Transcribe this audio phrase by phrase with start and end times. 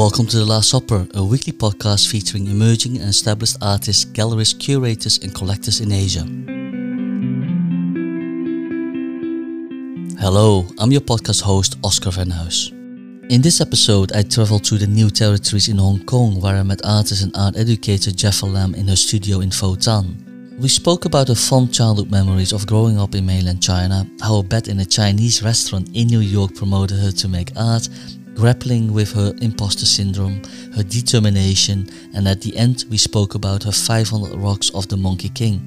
[0.00, 5.18] Welcome to The Last Supper, a weekly podcast featuring emerging and established artists, galleries, curators,
[5.18, 6.24] and collectors in Asia.
[10.18, 12.70] Hello, I'm your podcast host, Oscar Van Huis.
[13.30, 16.80] In this episode, I traveled to the new territories in Hong Kong where I met
[16.82, 20.56] artist and art educator Jaffa Lam in her studio in Fo Tan.
[20.58, 24.42] We spoke about her fond childhood memories of growing up in mainland China, how a
[24.42, 27.86] bet in a Chinese restaurant in New York promoted her to make art,
[28.40, 30.40] grappling with her imposter syndrome,
[30.74, 35.28] her determination, and at the end we spoke about her 500 rocks of the Monkey
[35.28, 35.60] King.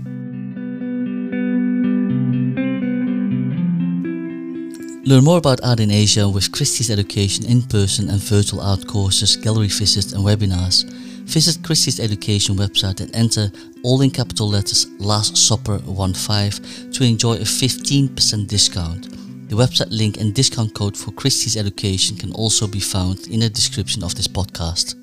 [5.05, 9.35] Learn more about art in Asia with Christie's Education in person and virtual art courses,
[9.35, 10.91] gallery visits, and webinars.
[11.25, 13.51] Visit Christie's Education website and enter
[13.83, 19.22] all in capital letters Last Supper 15 to enjoy a 15% discount.
[19.49, 23.49] The website link and discount code for Christie's Education can also be found in the
[23.49, 24.95] description of this podcast.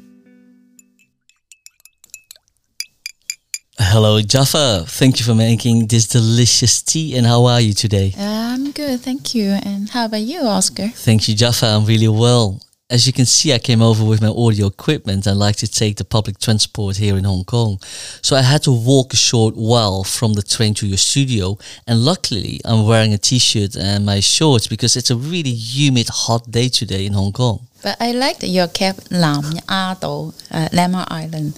[3.78, 4.84] Hello, Jaffa.
[4.86, 7.16] Thank you for making this delicious tea.
[7.16, 8.14] And how are you today?
[8.18, 9.50] I'm good, thank you.
[9.64, 10.88] And how about you, Oscar?
[10.88, 11.66] Thank you, Jaffa.
[11.66, 12.60] I'm really well.
[12.90, 15.28] As you can see, I came over with my audio equipment.
[15.28, 17.78] I like to take the public transport here in Hong Kong.
[18.20, 21.56] So I had to walk a short while from the train to your studio.
[21.86, 26.08] And luckily, I'm wearing a t shirt and my shorts because it's a really humid,
[26.08, 27.60] hot day today in Hong Kong.
[27.80, 31.56] But I liked your cap, Lam Ado, uh, Lamma Island.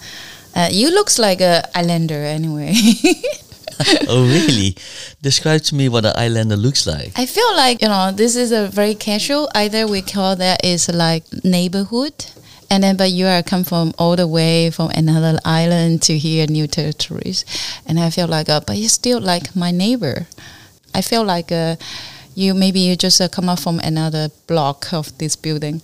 [0.55, 2.75] Uh, you looks like a islander anyway.
[4.09, 4.77] oh, really?
[5.23, 7.13] Describe to me what an islander looks like.
[7.17, 10.89] I feel like, you know, this is a very casual, either we call that is
[10.89, 12.27] like neighborhood.
[12.71, 16.47] And then, but you are come from all the way from another island to here,
[16.47, 17.45] new territories.
[17.87, 20.27] And I feel like, uh, but you're still like my neighbor.
[20.95, 21.77] I feel like uh,
[22.35, 25.83] you, maybe you just uh, come up from another block of this building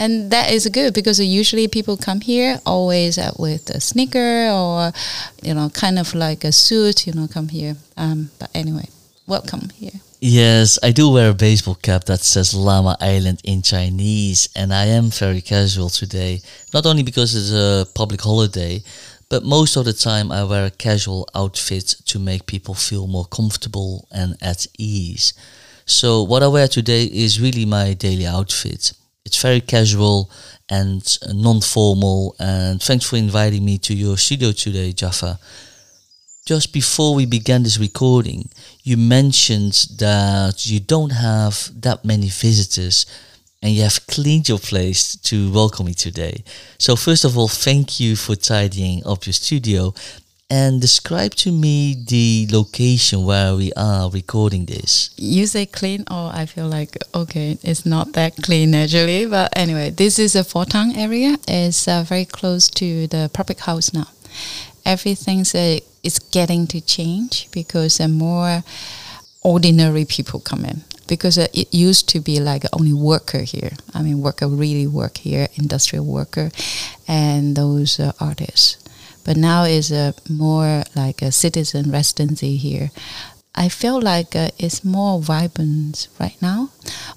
[0.00, 4.92] and that is good because usually people come here always with a sneaker or
[5.42, 7.76] you know kind of like a suit you know come here.
[7.96, 8.88] Um, but anyway
[9.26, 10.00] welcome here.
[10.20, 14.86] Yes i do wear a baseball cap that says Lamma Island in chinese and i
[14.86, 16.40] am very casual today
[16.74, 18.82] not only because it's a public holiday
[19.28, 23.26] but most of the time i wear a casual outfit to make people feel more
[23.26, 25.34] comfortable and at ease.
[25.84, 28.92] So what i wear today is really my daily outfit
[29.30, 30.28] it's very casual
[30.68, 32.34] and non-formal.
[32.40, 35.38] And thanks for inviting me to your studio today, Jaffa.
[36.44, 38.48] Just before we began this recording,
[38.82, 43.06] you mentioned that you don't have that many visitors
[43.62, 46.42] and you have cleaned your place to welcome me today.
[46.78, 49.94] So, first of all, thank you for tidying up your studio
[50.50, 55.10] and describe to me the location where we are recording this.
[55.16, 59.26] You say clean, or I feel like okay, it's not that clean actually.
[59.26, 61.36] But anyway, this is a Fo Tan area.
[61.46, 64.08] It's uh, very close to the public house now.
[64.84, 68.64] Everything's uh, is getting to change because uh, more
[69.42, 73.72] ordinary people come in because uh, it used to be like only worker here.
[73.94, 76.50] I mean, worker really work here, industrial worker,
[77.06, 78.79] and those uh, artists
[79.24, 82.90] but now is a more like a citizen residency here.
[83.54, 86.70] I feel like uh, it's more vibrant right now.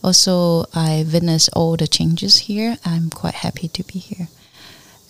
[0.03, 2.77] Also, I witnessed all the changes here.
[2.83, 4.27] I'm quite happy to be here.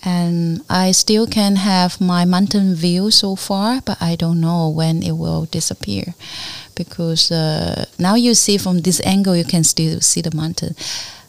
[0.04, 5.02] And I still can have my mountain view so far, but I don't know when
[5.02, 6.14] it will disappear.
[6.74, 10.74] Because uh, now you see from this angle, you can still see the mountain.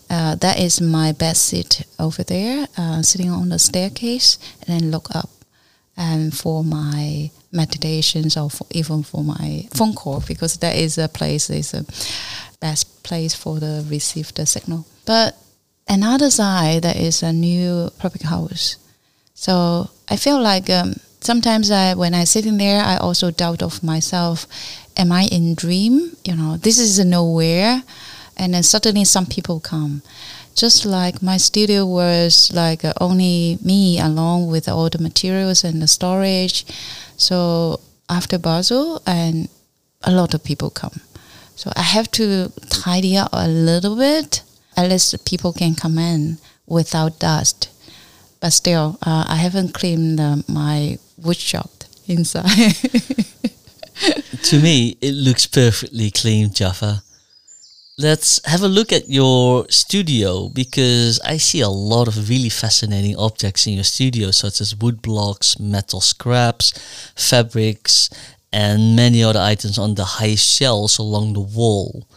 [0.10, 4.92] Uh, that is my best seat over there, uh, sitting on the staircase, and then
[4.92, 5.30] look up
[5.98, 11.08] and for my meditations or for, even for my phone call because that is a
[11.08, 11.86] place is a
[12.60, 14.86] best place for the receive the signal.
[15.06, 15.38] But
[15.88, 18.78] another side that is a new public house.
[19.34, 23.84] So I feel like um, sometimes I when I sitting there I also doubt of
[23.84, 24.48] myself.
[24.98, 26.16] Am I in dream?
[26.24, 27.84] You know, this is nowhere,
[28.38, 30.02] and then suddenly some people come
[30.56, 35.82] just like my studio was like uh, only me along with all the materials and
[35.82, 36.66] the storage.
[37.18, 39.50] So after Basel, and
[40.04, 41.02] a lot of people come.
[41.56, 44.44] So I have to tidy up a little bit,
[44.78, 46.38] at least people can come in
[46.68, 47.70] without dust.
[48.40, 51.72] But still, uh, I haven't cleaned uh, my wood shop
[52.08, 52.76] inside.
[54.44, 57.05] to me, it looks perfectly clean, Jaffa
[57.98, 63.16] let's have a look at your studio because I see a lot of really fascinating
[63.16, 66.74] objects in your studio, such as wood blocks, metal scraps,
[67.16, 68.10] fabrics,
[68.52, 72.08] and many other items on the high shelves along the wall.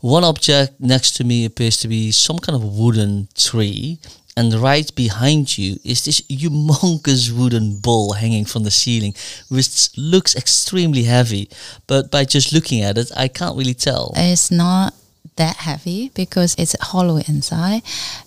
[0.00, 3.98] One object next to me appears to be some kind of wooden tree,
[4.38, 9.14] And right behind you is this humongous wooden bowl hanging from the ceiling,
[9.48, 11.48] which looks extremely heavy.
[11.86, 14.12] But by just looking at it, I can't really tell.
[14.14, 14.92] It's not
[15.36, 17.82] that heavy because it's hollow inside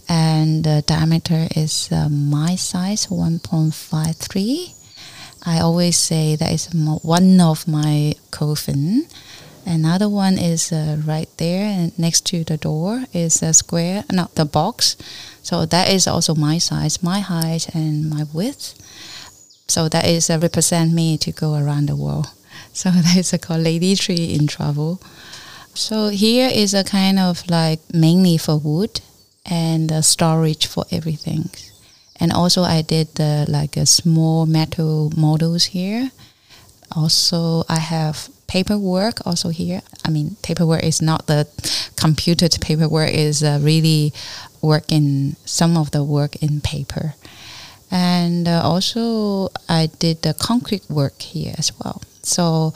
[0.07, 4.73] and the diameter is uh, my size 1.53
[5.45, 9.05] i always say that is one of my coffin.
[9.65, 14.35] Another one is uh, right there and next to the door is a square not
[14.35, 14.95] the box.
[15.43, 18.75] So that is also my size my height and my width.
[19.67, 22.27] So that is uh, represent me to go around the world.
[22.73, 25.01] So that is called lady tree in travel
[25.79, 28.99] so here is a kind of like mainly for wood
[29.45, 31.49] and storage for everything.
[32.19, 36.11] And also I did the like a small metal models here.
[36.91, 39.81] Also I have paperwork also here.
[40.03, 41.47] I mean paperwork is not the
[41.95, 44.11] computed paperwork is uh, really
[44.61, 47.15] work in some of the work in paper.
[47.89, 52.01] And uh, also I did the concrete work here as well.
[52.29, 52.73] So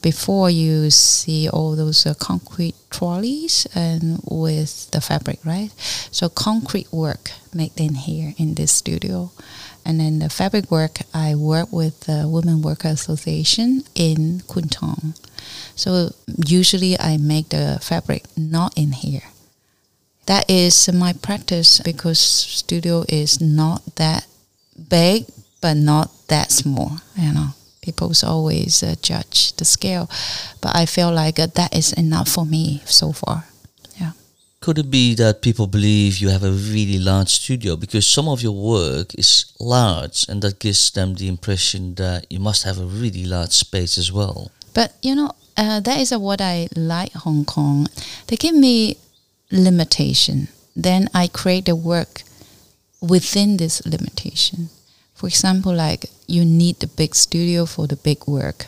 [0.00, 5.70] before you see all those uh, concrete trolleys and with the fabric, right?
[6.12, 9.32] So concrete work made in here in this studio.
[9.84, 15.14] And then the fabric work, I work with the Women Worker Association in Kwun Tong.
[15.74, 16.14] So
[16.46, 19.24] usually I make the fabric not in here.
[20.26, 24.26] That is my practice because studio is not that
[24.88, 25.26] big,
[25.60, 30.08] but not that small, you know people always uh, judge the scale,
[30.62, 33.44] but I feel like uh, that is enough for me so far.
[34.00, 34.12] Yeah.
[34.60, 38.40] Could it be that people believe you have a really large studio because some of
[38.42, 42.86] your work is large and that gives them the impression that you must have a
[42.86, 44.50] really large space as well?
[44.72, 47.88] But you know, uh, that is what I like Hong Kong.
[48.28, 48.96] They give me
[49.50, 50.48] limitation.
[50.74, 52.22] Then I create the work
[53.02, 54.70] within this limitation.
[55.22, 58.66] For example, like you need the big studio for the big work.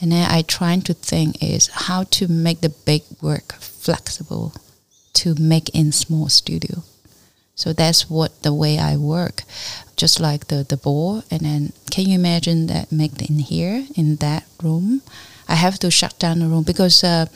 [0.00, 4.54] And then I trying to think is how to make the big work flexible
[5.12, 6.84] to make in small studio.
[7.54, 9.42] So that's what the way I work.
[9.94, 14.16] Just like the, the board and then can you imagine that make in here in
[14.16, 15.02] that room?
[15.46, 17.26] I have to shut down the room because uh,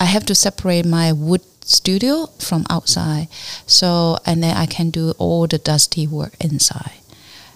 [0.00, 3.28] I have to separate my wood studio from outside.
[3.66, 6.99] So and then I can do all the dusty work inside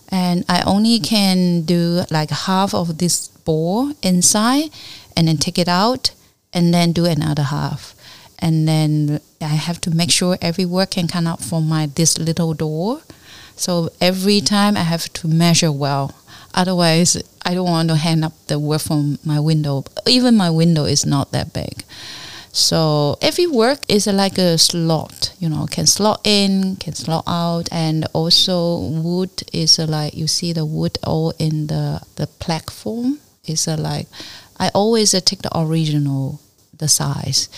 [0.08, 4.70] and I only can do like half of this ball inside
[5.16, 6.12] and then take it out
[6.52, 7.94] and then do another half.
[8.38, 12.18] And then I have to make sure every work can come out from my this
[12.18, 13.02] little door.
[13.56, 16.14] So every time I have to measure well.
[16.54, 19.84] Otherwise I don't want to hang up the work from my window.
[20.06, 21.84] Even my window is not that big
[22.54, 27.68] so every work is like a slot, you know, can slot in, can slot out,
[27.72, 33.66] and also wood is like you see the wood all in the the platform is
[33.66, 34.06] like
[34.60, 36.38] I always uh, take the original
[36.78, 37.48] the size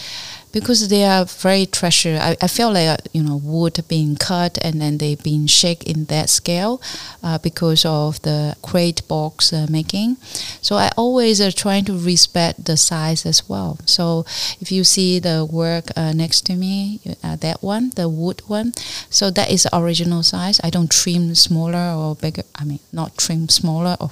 [0.57, 2.19] because they are very treasure.
[2.19, 6.07] I, I feel like you know wood being cut and then they being shaped in
[6.07, 6.81] that scale
[7.23, 10.17] uh, because of the crate box uh, making.
[10.63, 13.79] So I always are trying to respect the size as well.
[13.85, 14.25] So
[14.59, 18.73] if you see the work uh, next to me, uh, that one, the wood one,
[19.11, 20.59] so that is original size.
[20.65, 22.45] I don't trim smaller or bigger.
[22.55, 24.09] I mean, not trim smaller or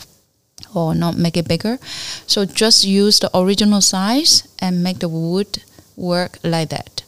[0.75, 1.78] or not make it bigger.
[2.26, 5.62] So just use the original size and make the wood
[5.97, 7.03] work like that.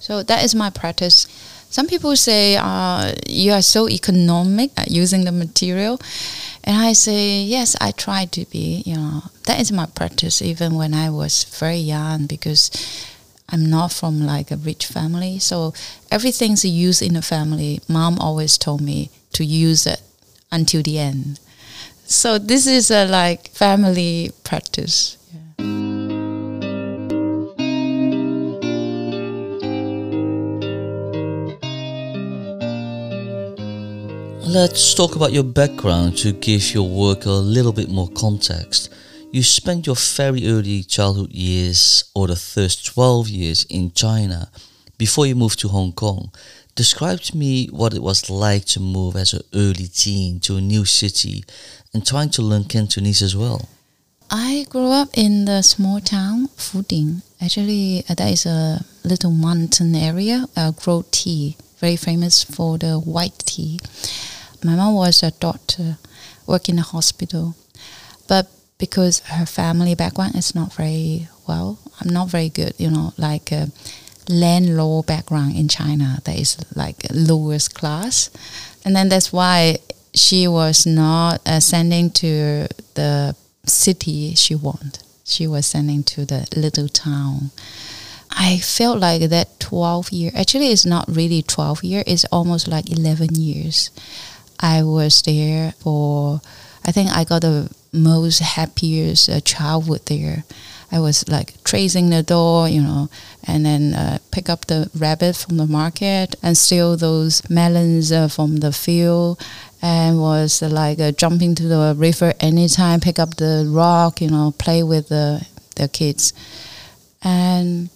[0.00, 1.26] So that is my practice.
[1.70, 6.00] Some people say uh, you are so economic using the material,
[6.64, 8.82] and I say yes, I try to be.
[8.84, 12.70] You know that is my practice even when I was very young because
[13.48, 15.72] I'm not from like a rich family, so
[16.10, 17.80] everything's used in the family.
[17.88, 20.02] Mom always told me to use it
[20.50, 21.40] until the end.
[22.04, 25.16] So this is a like family practice.
[34.52, 38.92] Let's talk about your background to give your work a little bit more context.
[39.30, 44.50] You spent your very early childhood years, or the first 12 years, in China
[44.98, 46.30] before you moved to Hong Kong.
[46.74, 50.60] Describe to me what it was like to move as an early teen to a
[50.60, 51.44] new city
[51.94, 53.70] and trying to learn Cantonese as well.
[54.30, 57.22] I grew up in the small town Fuding.
[57.40, 62.98] Actually, uh, that is a little mountain area, uh, grow tea, very famous for the
[62.98, 63.80] white tea
[64.64, 65.98] my mom was a doctor,
[66.46, 67.54] worked in a hospital,
[68.28, 73.12] but because her family background is not very well, I'm not very good, you know,
[73.16, 73.66] like uh,
[74.28, 78.30] land law background in China that is like lowest class.
[78.84, 79.78] And then that's why
[80.14, 84.98] she was not uh, sending to the city she wanted.
[85.24, 87.50] She was sending to the little town.
[88.30, 92.90] I felt like that 12 year, actually it's not really 12 year, it's almost like
[92.90, 93.90] 11 years.
[94.62, 96.40] I was there for,
[96.86, 100.44] I think I got the most happiest uh, childhood there.
[100.92, 103.08] I was like tracing the door, you know,
[103.44, 108.28] and then uh, pick up the rabbit from the market and steal those melons uh,
[108.28, 109.42] from the field
[109.80, 114.28] and was uh, like uh, jumping to the river anytime, pick up the rock, you
[114.28, 116.34] know, play with the, the kids.
[117.24, 117.88] And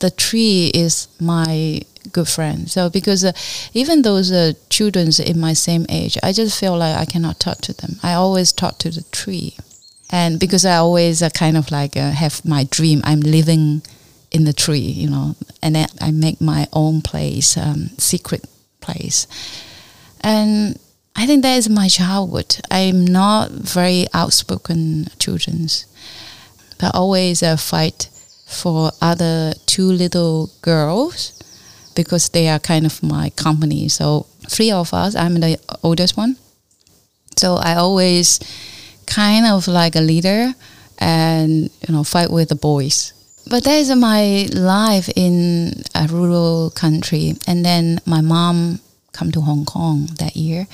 [0.00, 1.80] the tree is my
[2.12, 2.70] good friend.
[2.70, 3.32] So because uh,
[3.72, 7.58] even those uh, children in my same age, I just feel like I cannot talk
[7.62, 7.96] to them.
[8.02, 9.56] I always talk to the tree,
[10.10, 13.82] and because I always uh, kind of like uh, have my dream, I'm living
[14.30, 18.44] in the tree, you know, and then I make my own place, um, secret
[18.80, 19.26] place,
[20.20, 20.78] and
[21.16, 22.56] I think that is my childhood.
[22.70, 25.86] I'm not very outspoken children's,
[26.80, 28.10] but always uh, fight
[28.46, 31.32] for other two little girls
[31.94, 33.88] because they are kind of my company.
[33.88, 36.36] So three of us, I'm the oldest one.
[37.36, 38.40] So I always
[39.06, 40.54] kind of like a leader
[40.98, 43.12] and you know fight with the boys.
[43.48, 47.34] But that is my life in a rural country.
[47.46, 48.80] And then my mom
[49.12, 50.66] come to Hong Kong that year,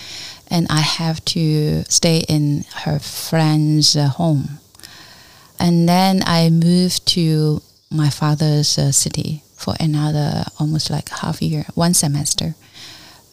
[0.48, 4.60] and I have to stay in her friend's uh, home.
[5.58, 7.60] And then I moved to
[7.90, 12.54] my father's uh, city for another almost like half year, one semester.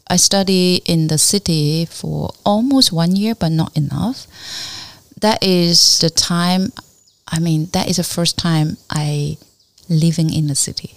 [0.09, 4.27] I study in the city for almost one year, but not enough.
[5.19, 6.71] That is the time.
[7.27, 9.37] I mean, that is the first time I
[9.89, 10.95] living in the city,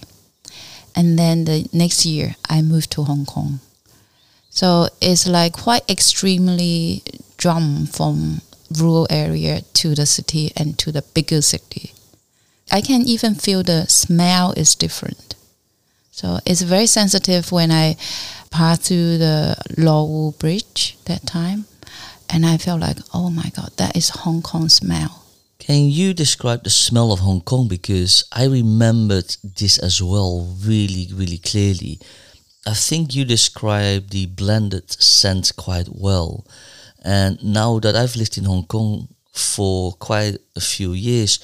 [0.95, 3.59] and then the next year I moved to Hong Kong.
[4.49, 7.03] So it's like quite extremely
[7.37, 8.41] jump from
[8.79, 11.93] rural area to the city and to the bigger city.
[12.71, 15.35] I can even feel the smell is different.
[16.11, 17.95] So it's very sensitive when I
[18.49, 21.65] pass through the Lo Bridge that time,
[22.29, 25.23] and I felt like, oh my God, that is Hong Kong smell.
[25.59, 27.67] Can you describe the smell of Hong Kong?
[27.67, 31.99] Because I remembered this as well really, really clearly.
[32.65, 36.45] I think you described the blended scent quite well.
[37.03, 41.39] And now that I've lived in Hong Kong for quite a few years,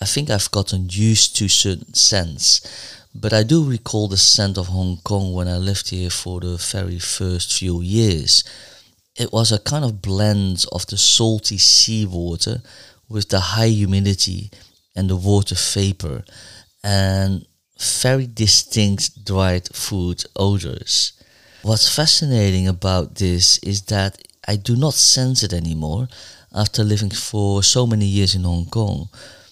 [0.00, 2.60] I think I've gotten used to certain scents,
[3.14, 6.56] but I do recall the scent of Hong Kong when I lived here for the
[6.56, 8.44] very first few years.
[9.16, 12.62] It was a kind of blend of the salty seawater
[13.08, 14.50] with the high humidity
[14.94, 16.24] and the water vapor
[16.84, 17.44] and
[17.80, 21.12] very distinct dried food odors.
[21.62, 26.08] What's fascinating about this is that I do not sense it anymore
[26.54, 29.08] after living for so many years in Hong Kong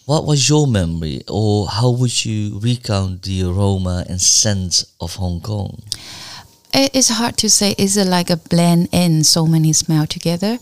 [0.07, 5.41] what was your memory, or how would you recount the aroma and scent of Hong
[5.41, 5.83] Kong?
[6.73, 7.75] It's hard to say.
[7.77, 10.59] Is it like a blend in so many smell together?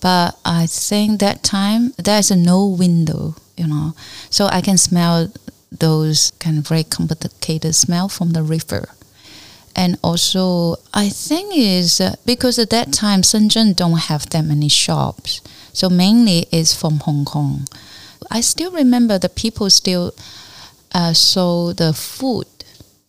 [0.00, 3.94] But I think that time there's a no window, you know,
[4.30, 5.30] so I can smell
[5.70, 8.88] those kind of very complicated smell from the river.
[9.74, 14.70] And also, I think is uh, because at that time Shenzhen don't have that many
[14.70, 15.42] shops,
[15.74, 17.66] so mainly is from Hong Kong.
[18.30, 20.14] I still remember the people still
[20.92, 22.46] uh, sold the food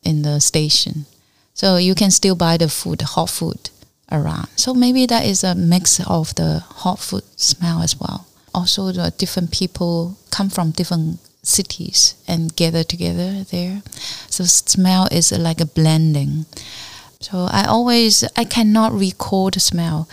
[0.04, 1.06] in the station.
[1.54, 3.70] So you can still buy the food, hot food
[4.12, 4.48] around.
[4.56, 8.28] So maybe that is a mix of the hot food smell as well.
[8.54, 13.82] Also, the different people come from different cities and gather together there.
[14.30, 16.46] So smell is like a blending.
[17.20, 20.08] So I always I cannot recall the smell,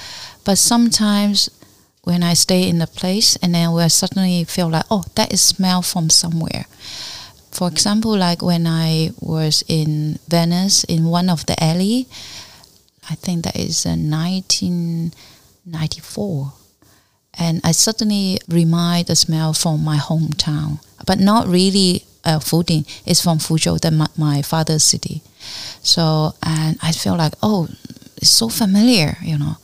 [0.44, 1.50] but sometimes
[2.04, 5.42] when I stay in a place and then we suddenly feel like, oh, that is
[5.42, 6.66] smell from somewhere.
[7.50, 12.06] For example, like when I was in Venice in one of the alley,
[13.08, 16.52] I think that is in 1994.
[17.36, 22.86] And I suddenly remind the smell from my hometown, but not really uh, Fuding.
[23.06, 25.22] It's from Fuzhou, the, my, my father's city.
[25.82, 27.68] So, and I feel like, oh,
[28.16, 29.56] it's so familiar, you know.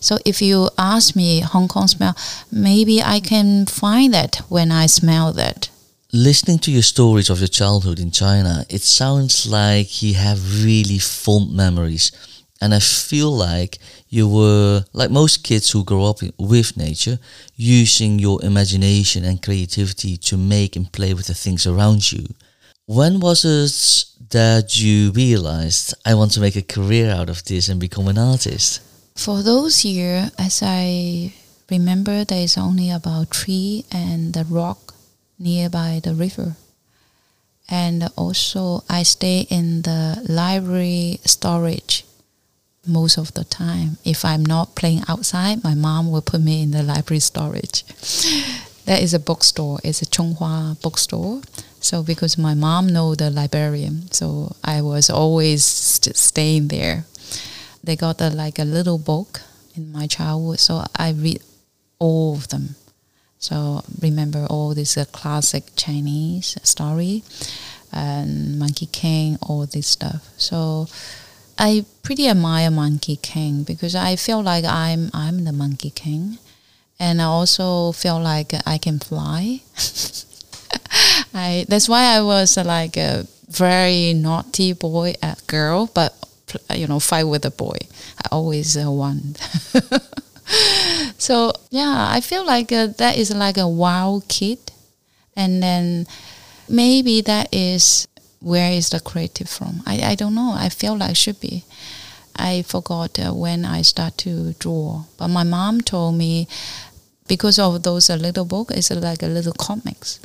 [0.00, 2.16] So if you ask me Hong Kong smell,
[2.50, 5.68] maybe I can find that when I smell that.
[6.12, 10.98] Listening to your stories of your childhood in China, it sounds like you have really
[10.98, 12.10] fond memories.
[12.60, 17.18] And I feel like you were, like most kids who grow up with nature,
[17.56, 22.26] using your imagination and creativity to make and play with the things around you.
[22.86, 27.68] When was it that you realized I want to make a career out of this
[27.68, 28.80] and become an artist?
[29.20, 31.34] For those years, as I
[31.70, 34.94] remember, there is only about tree and the rock
[35.38, 36.56] nearby the river.
[37.68, 42.06] And also, I stay in the library storage
[42.86, 43.98] most of the time.
[44.06, 47.84] If I'm not playing outside, my mom will put me in the library storage.
[48.86, 49.80] there is a bookstore.
[49.84, 51.42] It's a Chonghua bookstore.
[51.80, 57.04] So because my mom know the librarian, so I was always staying there.
[57.82, 59.40] They got a, like a little book
[59.74, 61.42] in my childhood, so I read
[61.98, 62.76] all of them.
[63.38, 67.22] So remember all this uh, classic Chinese story
[67.92, 70.28] and Monkey King, all this stuff.
[70.36, 70.88] So
[71.58, 76.38] I pretty admire Monkey King because I feel like I'm I'm the Monkey King,
[76.98, 79.60] and I also feel like I can fly.
[81.34, 86.14] I that's why I was uh, like a very naughty boy uh, girl, but
[86.74, 87.76] you know fight with a boy.
[88.18, 89.36] I always uh, won.
[91.18, 94.58] so yeah, I feel like uh, that is like a wild kid,
[95.36, 96.06] and then
[96.68, 98.08] maybe that is
[98.40, 99.82] where is the creative from?
[99.86, 100.54] I, I don't know.
[100.56, 101.64] I feel like should be.
[102.36, 106.48] I forgot uh, when I start to draw, but my mom told me
[107.28, 110.20] because of those uh, little book, it's like a little comics.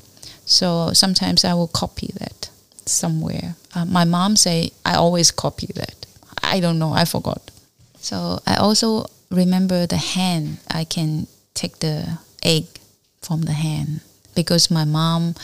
[0.46, 2.50] So sometimes I will copy that
[2.86, 3.56] somewhere.
[3.74, 6.05] Uh, my mom say I always copy that.
[6.46, 6.94] I don't know.
[6.94, 7.52] I forgot.
[7.98, 10.58] So I also remember the hen.
[10.70, 12.66] I can take the egg
[13.22, 14.02] from the hen
[14.36, 15.36] because my mom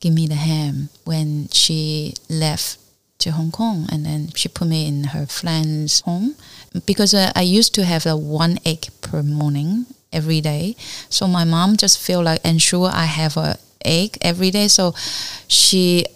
[0.00, 2.78] gave me the ham when she left
[3.18, 6.36] to Hong Kong, and then she put me in her friend's home
[6.86, 10.76] because uh, I used to have a one egg per morning every day.
[11.08, 14.68] So my mom just feel like ensure I have a egg every day.
[14.68, 14.94] So
[15.48, 16.06] she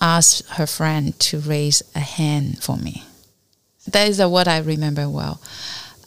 [0.00, 3.04] asked her friend to raise a hen for me.
[3.92, 5.40] That is what I remember well.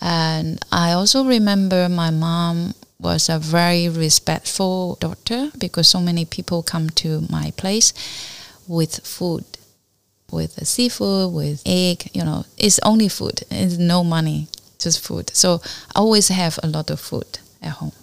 [0.01, 6.63] And I also remember my mom was a very respectful daughter because so many people
[6.63, 7.93] come to my place
[8.67, 9.45] with food,
[10.31, 12.09] with seafood, with egg.
[12.13, 13.43] You know, it's only food.
[13.49, 14.47] It's no money,
[14.79, 15.31] just food.
[15.35, 15.61] So
[15.95, 17.93] I always have a lot of food at home.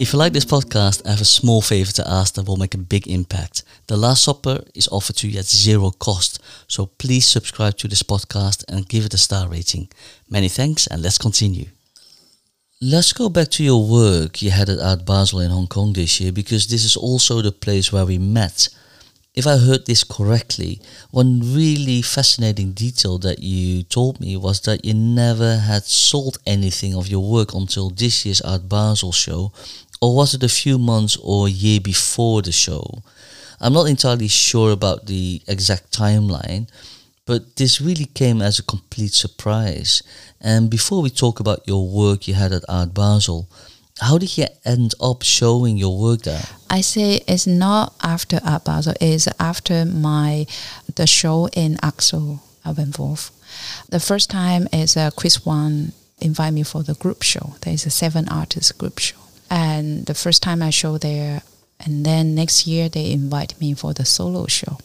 [0.00, 2.74] If you like this podcast, I have a small favor to ask that will make
[2.74, 3.64] a big impact.
[3.88, 8.04] The Last Supper is offered to you at zero cost, so please subscribe to this
[8.04, 9.88] podcast and give it a star rating.
[10.30, 11.66] Many thanks, and let's continue.
[12.80, 16.20] Let's go back to your work you had at Art Basel in Hong Kong this
[16.20, 18.68] year, because this is also the place where we met.
[19.34, 20.80] If I heard this correctly,
[21.12, 26.92] one really fascinating detail that you told me was that you never had sold anything
[26.96, 29.52] of your work until this year's Art Basel show,
[30.00, 33.02] or was it a few months or a year before the show?
[33.60, 36.68] I'm not entirely sure about the exact timeline,
[37.26, 40.02] but this really came as a complete surprise.
[40.40, 43.48] And before we talk about your work you had at Art Basel,
[44.00, 46.44] how did you end up showing your work there?
[46.70, 50.46] I say it's not after Art Basel, it's after my
[50.94, 56.82] the show in Axel Van The first time is uh, Chris Wan invite me for
[56.82, 57.54] the group show.
[57.62, 59.16] There is a seven artist group show.
[59.50, 61.42] And the first time I show there,
[61.80, 64.78] and then next year they invite me for the solo show.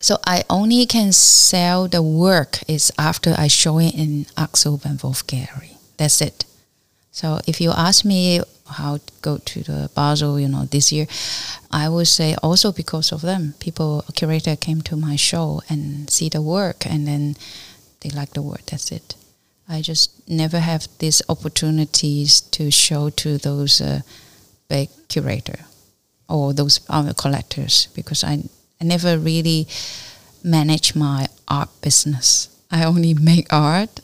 [0.00, 5.26] So I only can sell the work is after I show it in Axel Vervoordt
[5.28, 5.76] Gallery.
[5.96, 6.44] That's it.
[7.12, 11.06] So if you ask me how to go to the Basel, you know, this year,
[11.70, 13.54] I would say also because of them.
[13.60, 17.36] People, curator came to my show and see the work and then
[18.00, 18.66] they like the work.
[18.66, 19.14] That's it.
[19.72, 24.02] I just never have these opportunities to show to those uh,
[24.68, 25.60] big curator
[26.28, 28.44] or those other collectors because I,
[28.80, 29.66] I never really
[30.44, 32.48] manage my art business.
[32.70, 34.00] I only make art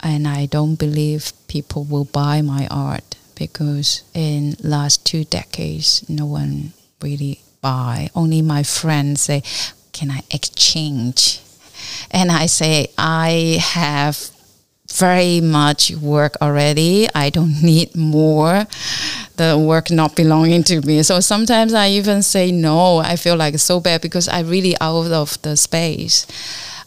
[0.00, 6.26] and I don't believe people will buy my art because in last two decades no
[6.26, 8.10] one really buy.
[8.16, 9.44] Only my friends say,
[9.92, 11.40] can I exchange?
[12.10, 14.33] And I say, I have
[14.94, 17.08] very much work already.
[17.14, 18.66] I don't need more.
[19.36, 21.02] The work not belonging to me.
[21.02, 22.98] So sometimes I even say no.
[22.98, 26.26] I feel like so bad because I really out of the space.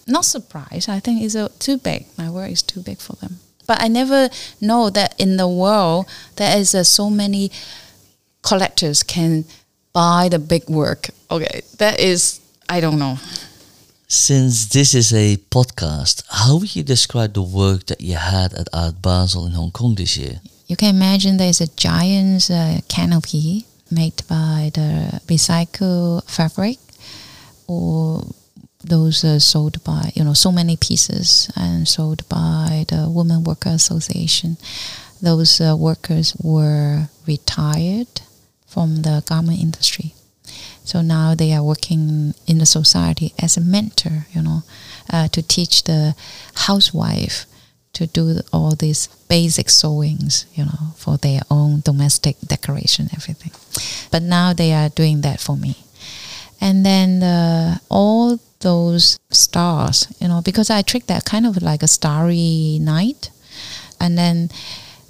[0.08, 0.88] Not surprised.
[0.90, 2.06] I think it's uh, too big.
[2.18, 3.40] My work is too big for them.
[3.68, 4.30] But I never
[4.62, 6.06] know that in the world
[6.38, 7.52] there is uh, so many
[8.42, 9.44] collectors can
[9.92, 11.10] buy the big work.
[11.30, 12.40] Okay, that is
[12.70, 13.18] I don't know.
[14.10, 18.70] Since this is a podcast, how would you describe the work that you had at
[18.72, 20.40] Art Basel in Hong Kong this year?
[20.68, 26.78] You can imagine there's a giant uh, canopy made by the recycled fabric
[27.68, 28.24] or
[28.82, 33.72] those are sold by you know so many pieces and sold by the Women Worker
[33.72, 34.56] Association.
[35.22, 38.22] Those uh, workers were retired
[38.68, 40.14] from the garment industry,
[40.88, 44.26] so now they are working in the society as a mentor.
[44.32, 44.64] You know,
[45.12, 46.16] uh, to teach the
[46.56, 47.46] housewife
[47.94, 53.52] to do all these basic sewings, you know, for their own domestic decoration, everything.
[54.12, 55.76] But now they are doing that for me.
[56.62, 61.84] And then uh, all those stars, you know, because I treat that kind of like
[61.84, 63.30] a starry night.
[64.00, 64.50] And then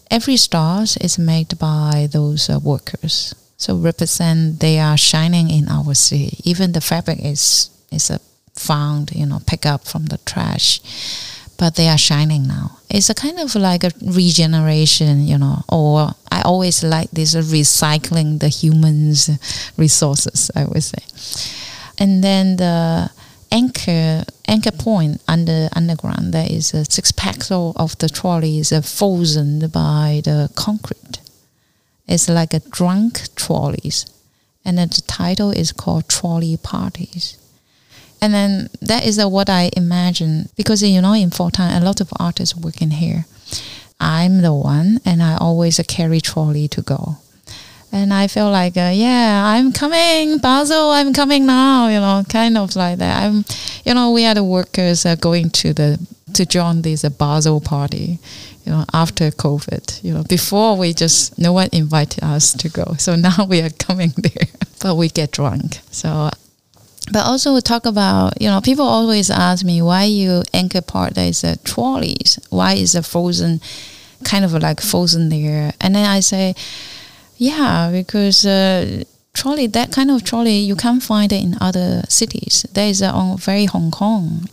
[0.10, 3.36] every stars is made by those uh, workers.
[3.58, 6.38] So represent they are shining in our city.
[6.44, 8.20] Even the fabric is is a
[8.54, 10.80] found, you know, pick up from the trash,
[11.58, 12.78] but they are shining now.
[12.90, 18.40] It's a kind of like a regeneration, you know, or I always like this recycling
[18.40, 19.30] the humans'
[19.78, 21.04] resources, I would say.
[22.00, 23.10] And then the
[23.52, 29.68] anchor anchor point under underground there is a six packs of the trolley is frozen
[29.70, 31.20] by the concrete.
[32.08, 34.06] It's like a drunk trolleys,
[34.64, 37.38] and the title is called Trolley Parties.
[38.22, 42.02] And then that is what I imagine because you know in Fo Tan a lot
[42.02, 43.26] of artists working here.
[44.00, 47.18] I'm the one, and I always carry trolley to go
[47.92, 52.58] and I feel like, uh, yeah, I'm coming, Basel, I'm coming now, you know, kind
[52.58, 53.24] of like that.
[53.24, 53.46] I'm,
[53.86, 56.00] you know, we are the workers uh, going to the
[56.34, 58.20] to join this uh, Basel party,
[58.66, 60.04] you know, after COVID.
[60.04, 63.70] You know, before we just no one invited us to go, so now we are
[63.70, 64.48] coming there,
[64.82, 65.80] but we get drunk.
[65.92, 66.30] So,
[67.12, 71.18] but also we talk about, you know, people always ask me why you anchor part
[71.18, 73.62] is a trolleys, why is a frozen,
[74.26, 76.54] kind of like frozen there, and then I say
[77.38, 82.66] yeah, because uh, trolley, that kind of trolley, you can't find it in other cities.
[82.74, 84.50] There is on very Hong Kong,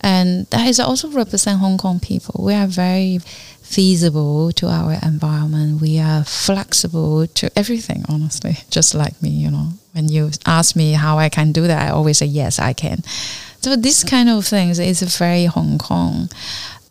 [0.00, 2.44] and that is also represent Hong Kong people.
[2.44, 3.20] We are very
[3.62, 5.80] feasible to our environment.
[5.80, 8.04] We are flexible to everything.
[8.08, 9.68] Honestly, just like me, you know.
[9.92, 13.02] When you ask me how I can do that, I always say yes, I can.
[13.60, 16.28] So this kind of things is very Hong Kong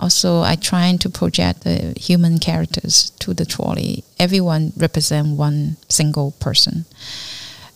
[0.03, 4.03] also I trying to project the human characters to the trolley.
[4.19, 6.85] Everyone represent one single person,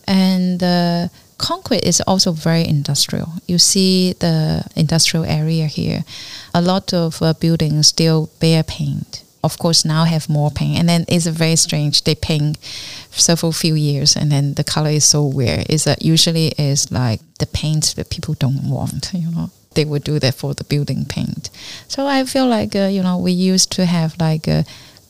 [0.06, 3.28] and the concrete is also very industrial.
[3.46, 6.04] You see the industrial area here.
[6.52, 9.24] A lot of uh, buildings still bear paint.
[9.42, 12.02] Of course, now have more paint, and then it's very strange.
[12.02, 12.58] They paint
[13.10, 15.70] several few years, and then the color is so weird.
[15.70, 20.02] Is that usually is like the paint that people don't want, you know they would
[20.02, 21.50] do that for the building paint.
[21.86, 24.64] So I feel like uh, you know we used to have like a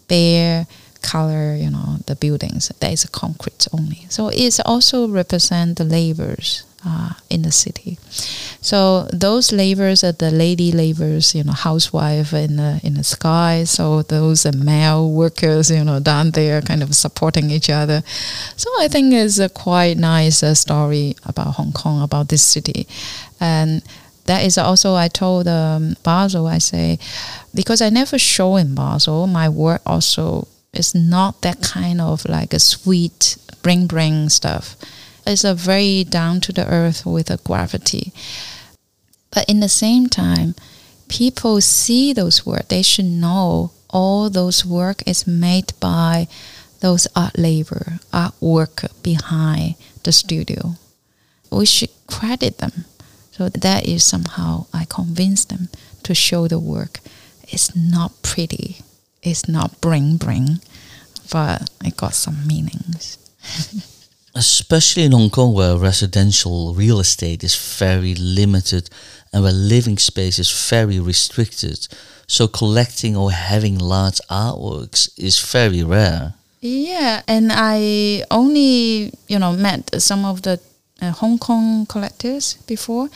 [0.09, 0.67] bare
[1.01, 2.69] color, you know, the buildings.
[2.81, 4.07] That is concrete only.
[4.09, 7.99] So it's also represent the laborers uh, in the city.
[8.61, 13.65] So those laborers are the lady laborers, you know, housewife in the in the sky.
[13.65, 18.03] So those are male workers, you know, down there, kind of supporting each other.
[18.57, 22.87] So I think it's a quite nice uh, story about Hong Kong, about this city,
[23.41, 23.83] and
[24.29, 26.99] that is also I told um, Basel I say
[27.55, 32.53] because I never show in Basel my work also is not that kind of like
[32.53, 34.77] a sweet bring bring stuff.
[35.27, 38.13] It's a very down to the earth with a gravity.
[39.31, 40.55] But in the same time,
[41.09, 42.69] people see those work.
[42.69, 46.29] They should know all those work is made by
[46.81, 50.75] those art labor, art work behind the studio.
[51.51, 52.85] We should credit them
[53.39, 55.69] so that is somehow I convince them
[56.03, 56.99] to show the work.
[57.47, 58.79] It's not pretty,
[59.23, 60.59] it's not bring bring,
[61.31, 63.17] but it got some meanings.
[64.35, 68.91] Especially in Hong Kong, where residential real estate is very limited
[69.33, 71.87] and where living space is very restricted.
[72.27, 76.35] So collecting or having large artworks is very rare.
[76.61, 80.61] Yeah, and I only, you know, met some of the
[81.01, 83.09] uh, Hong Kong collectors before,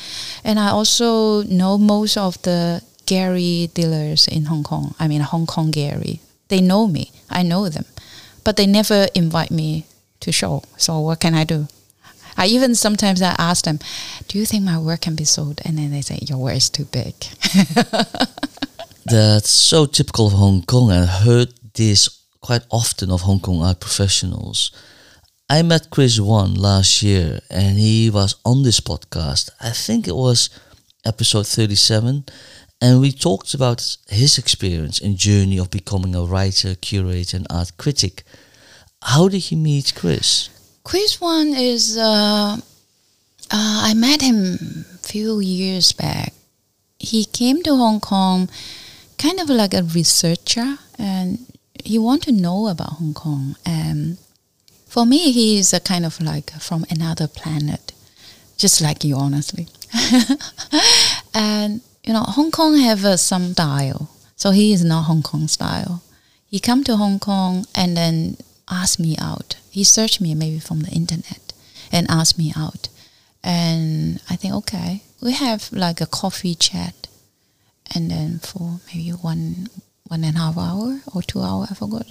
[0.45, 4.95] and I also know most of the Gary dealers in Hong Kong.
[4.99, 6.21] I mean, Hong Kong Gary.
[6.49, 7.11] They know me.
[7.31, 7.85] I know them,
[8.45, 9.87] but they never invite me
[10.21, 10.63] to show.
[10.77, 11.67] So what can I do?
[12.37, 13.79] I even sometimes I ask them,
[14.29, 16.71] "Do you think my work can be sold?" And then they say, "Your work is
[16.71, 17.15] too big."
[19.05, 20.91] That's so typical of Hong Kong.
[20.91, 22.09] I heard this
[22.41, 24.71] quite often of Hong Kong art professionals
[25.53, 29.51] I met Chris Wan last year and he was on this podcast.
[29.61, 30.49] I think it was
[31.05, 32.25] episode 37
[32.81, 37.73] and we talked about his experience and journey of becoming a writer, curator and art
[37.77, 38.23] critic.
[39.03, 40.49] How did you meet Chris?
[40.85, 42.59] Chris Wan is uh, uh,
[43.51, 46.33] I met him a few years back.
[46.99, 48.49] He came to Hong Kong
[49.19, 51.41] kind of like a researcher and
[51.85, 53.57] he wanted to know about Hong Kong.
[53.67, 54.17] And
[54.93, 57.95] for me, he is a kind of like from another planet,
[58.59, 59.67] just like you, honestly.
[61.35, 65.49] and you know, Hong Kong have uh, some style, so he is not Hong Kong
[65.49, 66.03] style.
[66.47, 68.37] He come to Hong Kong and then
[68.71, 69.57] ask me out.
[69.71, 71.55] He searched me maybe from the internet
[71.91, 72.91] and asked me out.
[73.43, 77.09] And I think, okay, we have like a coffee chat.
[77.95, 79.69] And then for maybe one,
[80.09, 82.09] one and a half hour or two hour, I forgot.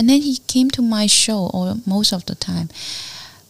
[0.00, 2.70] And then he came to my show or most of the time.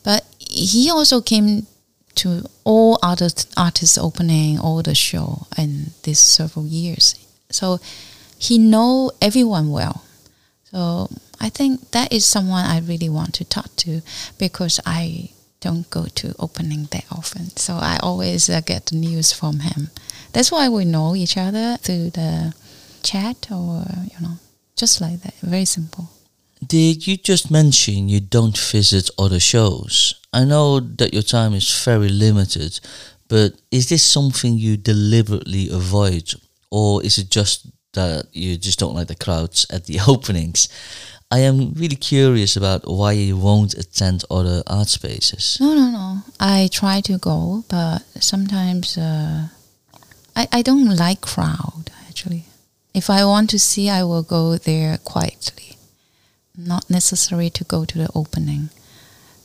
[0.02, 1.68] But he also came
[2.16, 7.14] to all other artists opening all the show in these several years.
[7.50, 7.78] So
[8.36, 10.02] he know everyone well.
[10.72, 11.08] So
[11.40, 14.02] I think that is someone I really want to talk to
[14.36, 17.56] because I don't go to opening that often.
[17.56, 19.90] So I always uh, get the news from him.
[20.32, 22.54] That's why we know each other through the
[23.04, 24.38] chat or, you know,
[24.74, 25.34] just like that.
[25.42, 26.10] Very simple.
[26.66, 30.20] Did you just mention you don't visit other shows?
[30.32, 32.78] I know that your time is very limited,
[33.28, 36.34] but is this something you deliberately avoid?
[36.70, 40.68] Or is it just that you just don't like the crowds at the openings?
[41.32, 45.58] I am really curious about why you won't attend other art spaces.
[45.60, 46.18] No, no, no.
[46.40, 49.46] I try to go, but sometimes uh,
[50.34, 52.46] I, I don't like crowd, actually.
[52.92, 55.76] If I want to see, I will go there quietly.
[56.66, 58.70] Not necessary to go to the opening.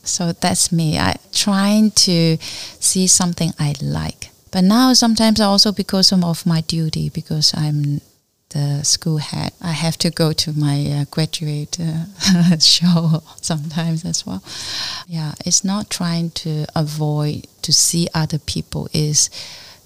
[0.02, 0.98] So that's me.
[0.98, 2.36] I trying to
[2.80, 4.30] see something I like.
[4.52, 8.00] But now sometimes also because of my duty, because I'm
[8.50, 9.52] the school head.
[9.60, 14.42] I have to go to my uh, graduate uh, show sometimes as well.
[15.06, 18.88] Yeah, it's not trying to avoid to see other people.
[18.92, 19.30] Is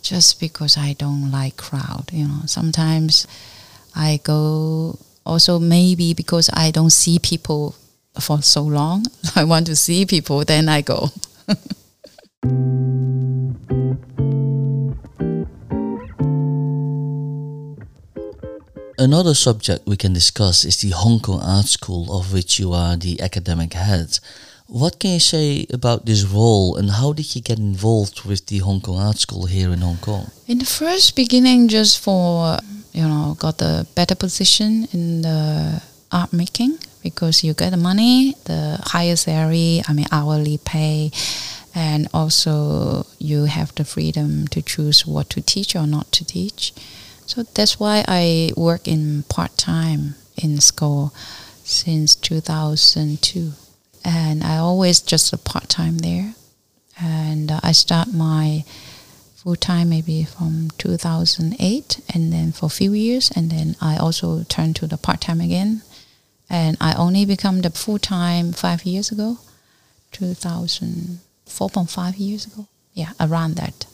[0.02, 2.10] just because I don't like crowd.
[2.12, 3.26] You know, sometimes
[3.94, 4.98] I go
[5.30, 7.76] also maybe because I don't see people
[8.20, 9.06] for so long.
[9.36, 11.10] I want to see people, then I go.
[18.98, 22.96] Another subject we can discuss is the Hong Kong Art School, of which you are
[22.96, 24.18] the academic head.
[24.70, 28.58] What can you say about this role and how did you get involved with the
[28.58, 30.30] Hong Kong Art School here in Hong Kong?
[30.46, 32.56] In the first beginning, just for,
[32.92, 38.36] you know, got a better position in the art making because you get the money,
[38.44, 41.10] the higher salary, I mean, hourly pay,
[41.74, 46.72] and also you have the freedom to choose what to teach or not to teach.
[47.26, 51.12] So that's why I work in part time in school
[51.64, 53.52] since 2002,
[54.04, 56.34] and I always just a part time there,
[57.00, 58.64] and uh, I start my
[59.36, 64.44] full time maybe from 2008, and then for a few years, and then I also
[64.44, 65.82] turned to the part time again,
[66.48, 69.38] and I only become the full time five years ago,
[70.12, 73.86] 2000, 4.5 years ago, yeah, around that,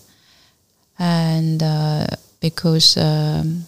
[0.98, 1.62] and.
[1.62, 2.06] Uh,
[2.40, 3.64] because um,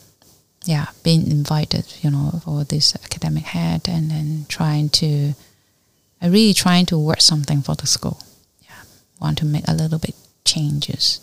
[0.64, 5.34] yeah, being invited, you know, for this academic head and then trying to,
[6.20, 8.20] I really trying to work something for the school.
[8.62, 8.82] Yeah,
[9.20, 11.20] want to make a little bit changes.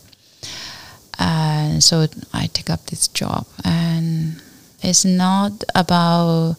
[1.17, 4.41] And so I take up this job, and
[4.81, 6.58] it's not about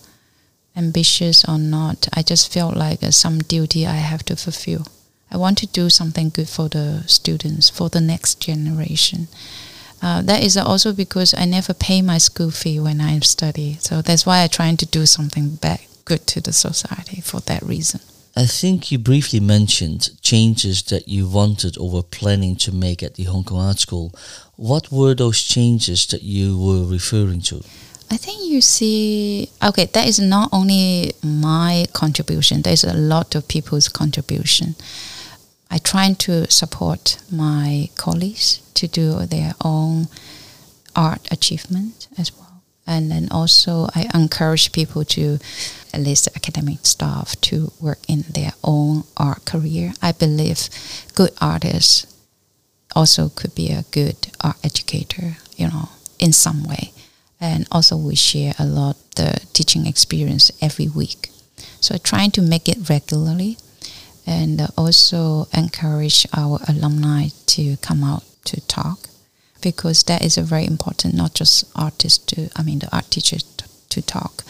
[0.76, 2.08] ambitious or not.
[2.14, 4.86] I just felt like uh, some duty I have to fulfill.
[5.30, 9.28] I want to do something good for the students, for the next generation.
[10.02, 13.78] Uh, that is also because I never pay my school fee when I study.
[13.80, 17.62] So that's why I'm trying to do something back good to the society for that
[17.62, 18.00] reason.
[18.38, 23.14] I think you briefly mentioned changes that you wanted or were planning to make at
[23.14, 24.12] the Hong Kong Art School.
[24.56, 27.62] What were those changes that you were referring to?
[28.10, 33.48] I think you see, okay, that is not only my contribution, there's a lot of
[33.48, 34.76] people's contribution.
[35.70, 40.08] I try to support my colleagues to do their own
[40.94, 42.45] art achievement as well.
[42.86, 45.38] And then also I encourage people to,
[45.92, 49.92] at least academic staff, to work in their own art career.
[50.00, 50.68] I believe
[51.14, 52.06] good artists
[52.94, 56.92] also could be a good art educator, you know, in some way.
[57.40, 61.30] And also we share a lot the teaching experience every week.
[61.80, 63.58] So trying to make it regularly
[64.26, 69.08] and also encourage our alumni to come out to talk
[69.70, 73.42] because that is a very important not just artists to i mean the art teachers
[73.58, 74.44] to, to talk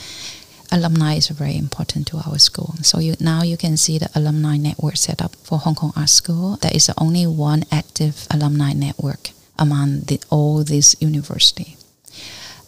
[0.72, 2.74] alumni is very important to our school.
[2.82, 6.08] So you, now you can see the alumni network set up for Hong Kong Art
[6.08, 6.56] School.
[6.56, 11.76] There is only one active alumni network among the, all these university.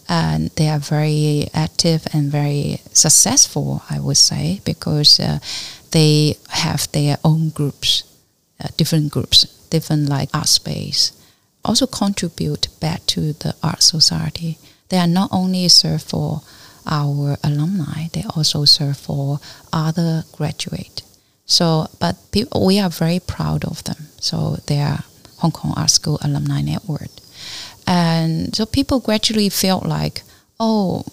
[0.09, 5.39] And they are very active and very successful, I would say, because uh,
[5.91, 8.05] they have their own groups,
[8.63, 11.13] uh, different groups, different like art space,
[11.65, 14.59] also contribute back to the art society.
[14.89, 16.43] They are not only serve for
[16.87, 19.41] our alumni, they also serve for
[19.73, 21.03] other graduate.
[21.45, 24.09] So, but people, we are very proud of them.
[24.21, 25.05] So they are
[25.39, 27.11] Hong Kong Art School Alumni Network.
[27.87, 30.23] And so people gradually felt like,
[30.61, 31.05] oh,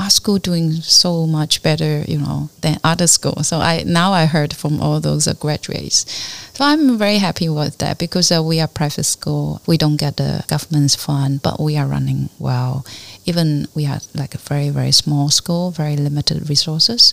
[0.00, 3.48] our school doing so much better, you know, than other schools.
[3.48, 6.06] So I now I heard from all those uh, graduates.
[6.54, 9.60] So I'm very happy with that because uh, we are private school.
[9.66, 12.86] We don't get the government's fund, but we are running well.
[13.26, 17.12] Even we are like a very very small school, very limited resources,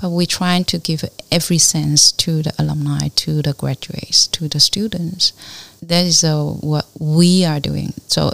[0.00, 4.60] but we're trying to give every sense to the alumni, to the graduates, to the
[4.60, 5.32] students.
[5.82, 7.92] That is uh, what we are doing.
[8.06, 8.32] So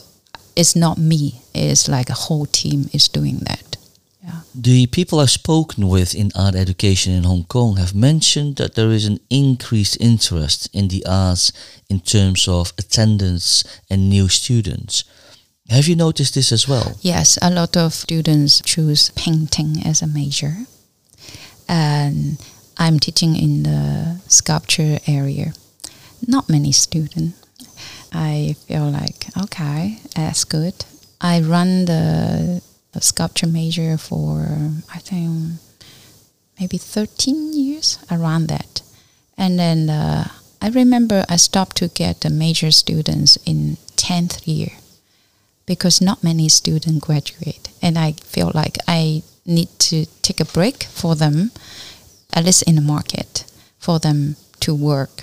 [0.54, 1.40] it's not me.
[1.52, 3.77] It's like a whole team is doing that.
[4.28, 4.40] Yeah.
[4.54, 8.90] The people I've spoken with in art education in Hong Kong have mentioned that there
[8.90, 11.52] is an increased interest in the arts
[11.88, 15.04] in terms of attendance and new students.
[15.70, 16.98] Have you noticed this as well?
[17.00, 20.54] Yes, a lot of students choose painting as a major.
[21.68, 22.38] And
[22.78, 25.52] I'm teaching in the sculpture area.
[26.26, 27.36] Not many students.
[28.12, 30.74] I feel like, okay, that's good.
[31.20, 32.62] I run the,
[33.00, 34.46] the sculpture major for,
[34.94, 35.60] I think,
[36.58, 38.82] maybe 13 years, around that.
[39.36, 40.28] And then uh,
[40.60, 44.72] I remember I stopped to get the major students in 10th year
[45.66, 47.70] because not many students graduate.
[47.80, 51.52] And I feel like I need to take a break for them,
[52.32, 53.44] at least in the market,
[53.78, 55.22] for them to work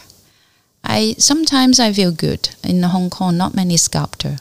[0.86, 3.38] I sometimes I feel good in Hong Kong.
[3.38, 4.38] Not many sculptor,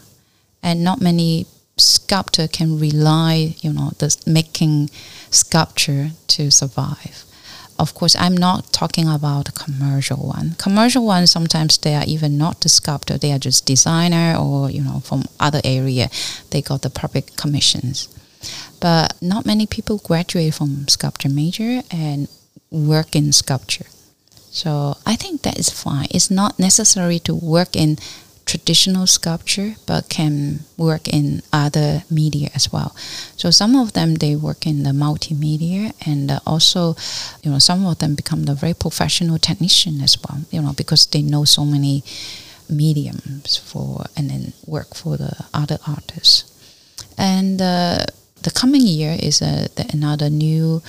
[0.62, 4.90] and not many sculptor can rely, you know, the making
[5.30, 7.24] sculpture to survive.
[7.78, 10.54] Of course, I'm not talking about commercial one.
[10.58, 14.80] Commercial ones sometimes they are even not the sculptor; they are just designer or you
[14.80, 16.08] know from other area.
[16.50, 18.08] They got the public commissions,
[18.78, 22.28] but not many people graduate from sculpture major and
[22.70, 23.87] work in sculpture.
[24.52, 26.06] So I think that is fine.
[26.12, 27.98] It's not necessary to work in
[28.46, 32.94] traditional sculpture, but can work in other media as well.
[33.37, 36.94] So some of them they work in the multimedia, and uh, also,
[37.42, 40.40] you know, some of them become the very professional technician as well.
[40.50, 42.04] You know, because they know so many
[42.68, 46.50] mediums for and then work for the other artists.
[47.16, 48.07] And uh,
[48.42, 50.83] the coming year is uh, the, another new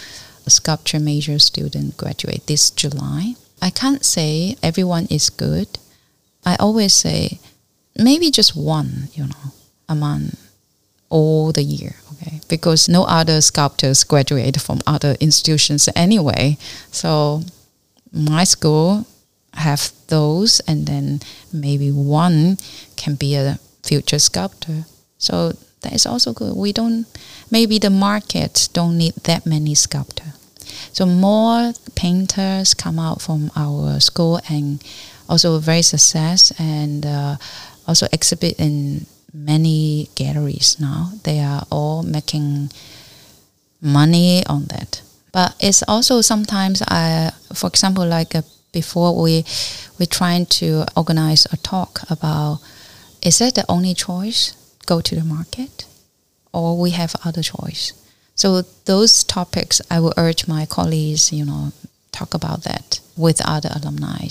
[0.47, 5.67] sculpture major student graduate this July I can't say everyone is good.
[6.45, 7.39] I always say
[7.97, 9.51] maybe just one, you know,
[9.89, 10.37] among
[11.09, 12.39] all the year, okay?
[12.47, 16.57] Because no other sculptors graduate from other institutions anyway.
[16.91, 17.41] So
[18.11, 19.05] my school
[19.53, 22.57] have those and then maybe one
[22.95, 24.85] can be a future sculptor.
[25.17, 26.55] So that is also good.
[26.55, 27.05] We don't
[27.51, 30.33] maybe the market don't need that many sculptors.
[30.91, 34.83] So more painters come out from our school and
[35.29, 37.35] also very success and uh,
[37.87, 41.11] also exhibit in many galleries now.
[41.23, 42.71] They are all making
[43.81, 45.01] money on that.
[45.31, 49.45] But it's also sometimes, I, for example, like uh, before we
[49.99, 52.59] we trying to organize a talk about
[53.21, 54.53] is that the only choice?
[54.85, 55.85] Go to the market,
[56.53, 57.93] or we have other choice.
[58.35, 61.71] So those topics, I will urge my colleagues, you know,
[62.11, 64.27] talk about that with other alumni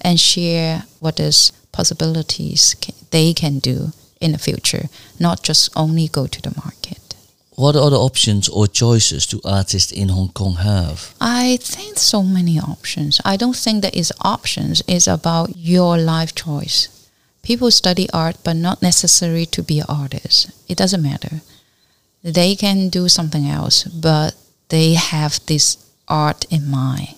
[0.00, 2.74] and share what is possibilities
[3.10, 6.98] they can do in the future, not just only go to the market.
[7.54, 11.14] What other options or choices do artists in Hong Kong have?
[11.20, 13.20] I think so many options.
[13.24, 14.82] I don't think that is options.
[14.88, 16.88] It's about your life choice.
[17.42, 20.50] People study art, but not necessary to be an artist.
[20.68, 21.40] It doesn't matter
[22.22, 24.34] they can do something else, but
[24.68, 25.76] they have this
[26.08, 27.14] art in mind.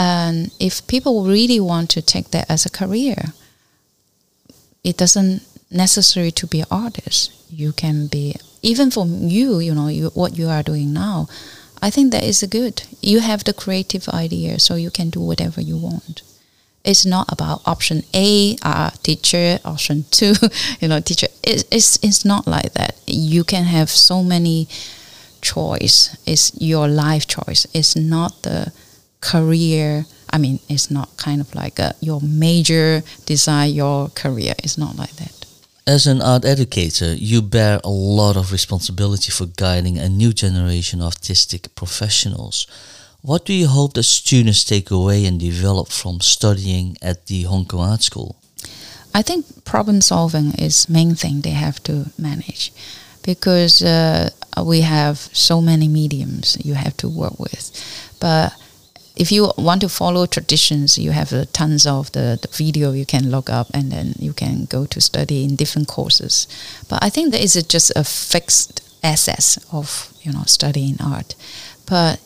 [0.00, 3.34] And if people really want to take that as a career,
[4.82, 7.32] it doesn't necessary to be an artist.
[7.50, 11.28] You can be even for you, you know, you, what you are doing now.
[11.82, 12.82] I think that is good.
[13.02, 16.22] You have the creative idea, so you can do whatever you want
[16.84, 20.34] it's not about option A, uh, teacher, option two,
[20.80, 21.28] you know, teacher.
[21.42, 22.96] It, it's, it's not like that.
[23.06, 24.68] You can have so many
[25.42, 27.66] choice It's your life choice.
[27.72, 28.72] It's not the
[29.20, 30.06] career.
[30.32, 34.54] I mean, it's not kind of like a, your major desire, your career.
[34.58, 35.40] It's not like that.
[35.86, 41.00] As an art educator, you bear a lot of responsibility for guiding a new generation
[41.00, 42.66] of artistic professionals.
[43.22, 47.66] What do you hope that students take away and develop from studying at the Hong
[47.66, 48.36] Kong Art School?
[49.12, 52.72] I think problem solving is main thing they have to manage
[53.22, 54.30] because uh,
[54.64, 57.72] we have so many mediums you have to work with.
[58.20, 58.52] But
[59.20, 63.04] if you want to follow traditions, you have uh, tons of the, the, video you
[63.04, 66.48] can look up and then you can go to study in different courses.
[66.88, 71.34] But I think there is just a fixed access of you know studying art.
[71.84, 72.18] But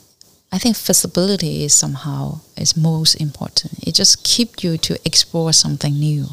[0.54, 3.72] I think feasibility is somehow is most important.
[3.84, 6.26] It just keeps you to explore something new,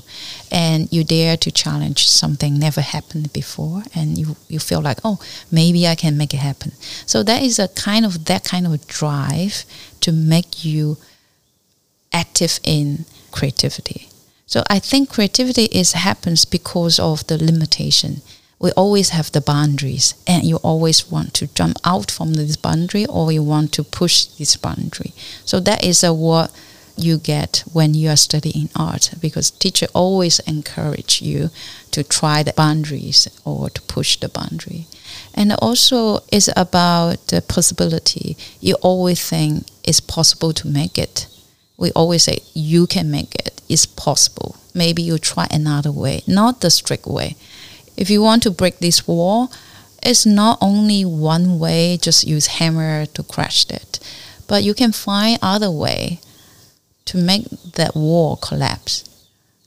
[0.51, 5.17] and you dare to challenge something never happened before, and you you feel like oh
[5.51, 6.73] maybe I can make it happen.
[7.07, 9.65] So that is a kind of that kind of drive
[10.01, 10.97] to make you
[12.13, 14.09] active in creativity.
[14.45, 18.21] So I think creativity is happens because of the limitation
[18.61, 23.07] we always have the boundaries and you always want to jump out from this boundary
[23.07, 25.13] or you want to push this boundary.
[25.43, 26.51] So that is a what
[26.95, 31.49] you get when you are studying art because teacher always encourage you
[31.89, 34.85] to try the boundaries or to push the boundary.
[35.33, 38.37] And also it's about the possibility.
[38.59, 41.25] You always think it's possible to make it.
[41.77, 43.59] We always say you can make it.
[43.67, 44.57] It's possible.
[44.75, 47.35] Maybe you try another way not the strict way
[47.97, 49.51] if you want to break this wall,
[50.03, 53.99] it's not only one way, just use hammer to crash it,
[54.47, 56.19] but you can find other way
[57.05, 59.07] to make that wall collapse.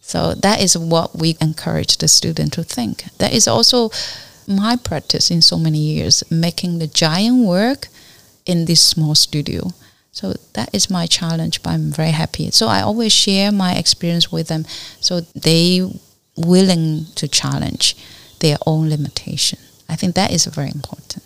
[0.01, 3.05] So that is what we encourage the student to think.
[3.19, 3.91] That is also
[4.47, 7.89] my practice in so many years, making the giant work
[8.45, 9.71] in this small studio.
[10.13, 12.51] So that is my challenge, but I'm very happy.
[12.51, 14.65] So I always share my experience with them
[15.01, 15.91] so they
[16.37, 17.97] willing to challenge
[18.41, 19.59] their own limitation.
[19.89, 21.23] I think that is very important.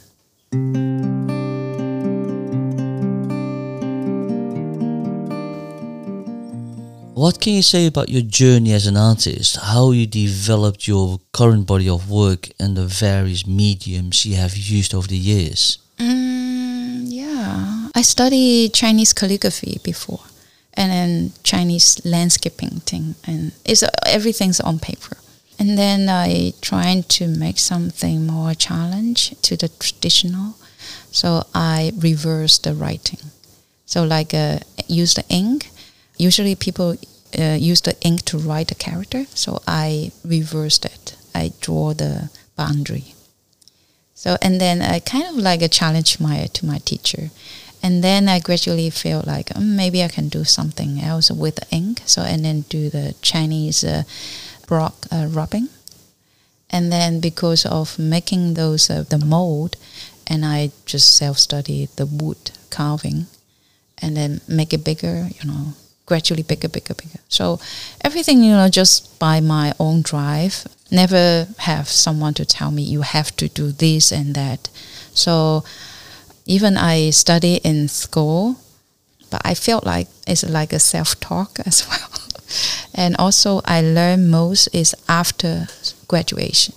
[7.19, 9.57] What can you say about your journey as an artist?
[9.57, 14.95] How you developed your current body of work and the various mediums you have used
[14.95, 15.79] over the years?
[15.99, 20.21] Mm, yeah, I studied Chinese calligraphy before,
[20.79, 25.17] and then Chinese landscape painting, and it's everything's on paper.
[25.59, 30.55] And then I trying to make something more challenge to the traditional.
[31.11, 33.19] So I reverse the writing.
[33.87, 35.71] So like uh, use the ink.
[36.17, 36.95] Usually people
[37.37, 39.27] uh, use the ink to write the character.
[39.35, 41.17] So I reversed it.
[41.35, 43.15] I draw the boundary.
[44.15, 47.31] So and then I kind of like a challenge my to my teacher.
[47.83, 52.03] And then I gradually felt like um, maybe I can do something else with ink.
[52.07, 54.03] So and then do the Chinese uh,
[54.67, 55.69] block uh, rubbing.
[56.71, 59.77] And then because of making those uh, the mold,
[60.27, 63.27] and I just self studied the wood carving,
[64.03, 65.73] and then make it bigger, you know,
[66.05, 67.21] gradually bigger, bigger, bigger.
[67.29, 67.61] So
[68.03, 70.67] everything, you know, just by my own drive.
[70.91, 74.71] Never have someone to tell me you have to do this and that.
[75.13, 75.65] So
[76.49, 78.57] even I study in school,
[79.31, 82.11] but I felt like it's like a self talk as well.
[82.95, 85.69] And also, I learn most is after
[86.09, 86.75] graduation.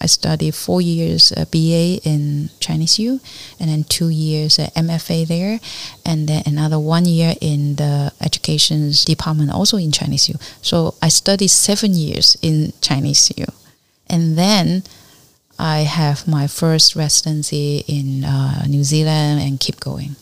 [0.00, 3.20] I studied four years uh, BA in Chinese U,
[3.60, 5.60] and then two years uh, MFA there,
[6.06, 10.36] and then another one year in the education department also in Chinese U.
[10.60, 13.46] So I studied seven years in Chinese U,
[14.08, 14.82] and then
[15.58, 20.16] I have my first residency in uh, New Zealand and keep going.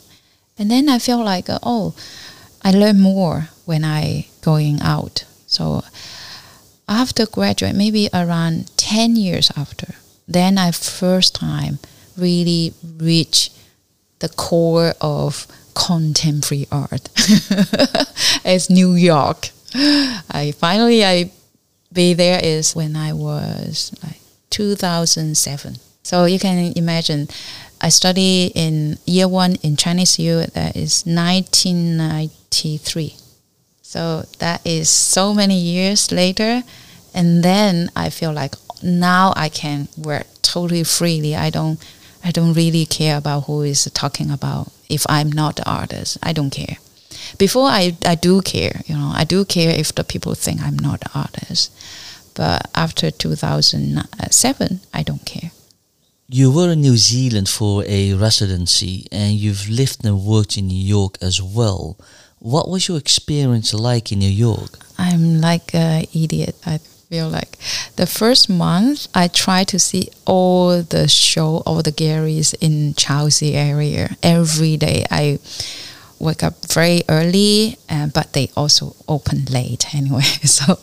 [0.58, 1.94] And then I feel like, uh, oh,
[2.62, 5.24] I learn more when I going out.
[5.46, 5.82] So
[6.88, 9.94] after graduate, maybe around 10 years after,
[10.28, 11.78] then I first time
[12.16, 13.50] really reach
[14.18, 17.08] the core of contemporary art
[18.44, 19.50] as New York.
[19.74, 21.30] I finally I
[21.92, 24.19] be there is when I was like
[24.50, 25.76] 2007.
[26.02, 27.28] So you can imagine
[27.80, 33.16] I studied in year one in Chinese U that is 1993.
[33.82, 36.62] So that is so many years later.
[37.14, 41.34] And then I feel like now I can work totally freely.
[41.34, 41.80] I don't
[42.22, 46.18] I don't really care about who is talking about if I'm not the artist.
[46.22, 46.76] I don't care.
[47.38, 50.78] Before I, I do care, you know, I do care if the people think I'm
[50.78, 51.72] not the artist.
[52.34, 55.50] But after 2007, I don't care.
[56.32, 60.84] you were in New Zealand for a residency and you've lived and worked in New
[60.96, 61.96] York as well.
[62.38, 64.78] What was your experience like in New York?
[64.96, 66.54] I'm like an idiot.
[66.64, 66.78] I
[67.10, 67.58] feel like
[67.96, 73.54] the first month I try to see all the show, all the galleries in Chelsea
[73.56, 75.04] area every day.
[75.10, 75.40] I
[76.20, 80.22] wake up very early, uh, but they also open late anyway.
[80.44, 80.78] So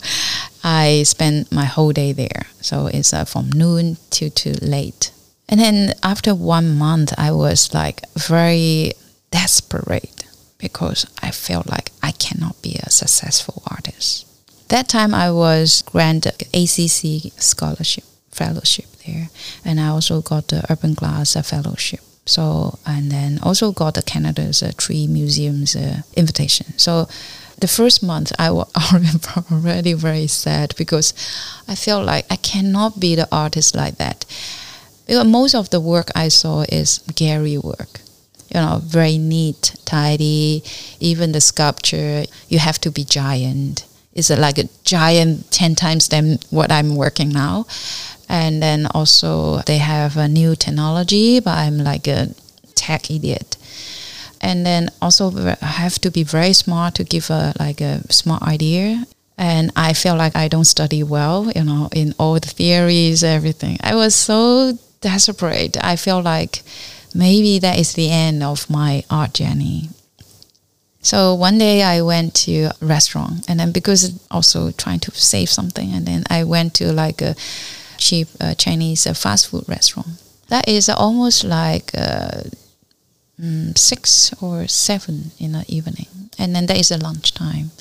[0.64, 2.48] I spend my whole day there.
[2.62, 5.12] So it's uh, from noon to to late.
[5.50, 8.94] And then after one month, I was like very
[9.32, 10.26] desperate
[10.58, 14.26] because I felt like I cannot be a successful artist.
[14.70, 19.30] That time I was granted ACC scholarship fellowship there,
[19.64, 22.02] and I also got the UrbanGlass fellowship.
[22.28, 26.78] So and then also got the Canada's uh, Tree Museum's uh, invitation.
[26.78, 27.08] So
[27.58, 28.70] the first month I was
[29.52, 31.14] already very sad because
[31.68, 34.26] I felt like I cannot be the artist like that.
[35.08, 38.02] Because most of the work I saw is Gary work.
[38.54, 40.64] You know, very neat, tidy.
[41.00, 43.86] Even the sculpture, you have to be giant.
[44.14, 47.68] It's like a giant ten times than what I'm working now
[48.30, 52.30] and then also they have a new technology but i'm like a
[52.78, 53.58] tech idiot.
[54.40, 58.44] And then also I have to be very smart to give a like a smart
[58.44, 59.06] idea.
[59.38, 63.78] And i feel like i don't study well you know in all the theories everything.
[63.82, 65.78] I was so desperate.
[65.84, 66.64] I feel like
[67.14, 69.90] maybe that is the end of my art journey.
[71.02, 75.50] So one day I went to a restaurant and then because also trying to save
[75.50, 77.36] something and then I went to like a
[77.98, 80.22] cheap uh, Chinese uh, fast food restaurant.
[80.50, 82.44] That is almost like uh,
[83.40, 86.08] mm, six or seven in the evening,
[86.40, 87.72] and then there is a lunchtime.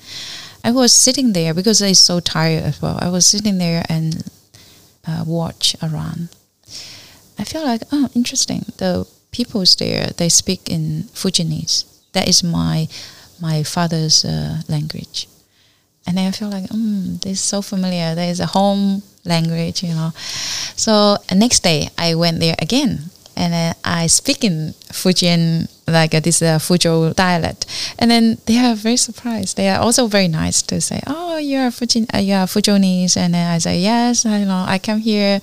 [0.65, 2.99] I was sitting there because I was so tired as well.
[3.01, 4.25] I was sitting there and
[5.07, 6.29] uh, watch around.
[7.39, 8.65] I feel like oh, interesting.
[8.79, 11.85] The people there they speak in Fujianese.
[12.13, 12.89] That is my
[13.41, 15.29] my father's uh, language,
[16.07, 18.15] and then I feel like, mm, this is so familiar.
[18.15, 20.13] There is a home language, you know.
[20.77, 26.43] So next day I went there again and I speak in Fujian, like uh, this
[26.43, 27.67] uh, Fuzhou dialect,
[27.99, 29.57] and then they are very surprised.
[29.57, 33.17] They are also very nice to say, "Oh, you are Fujian, uh, you are Fuzhounese,"
[33.17, 35.41] and then I say, "Yes, I you know I come here,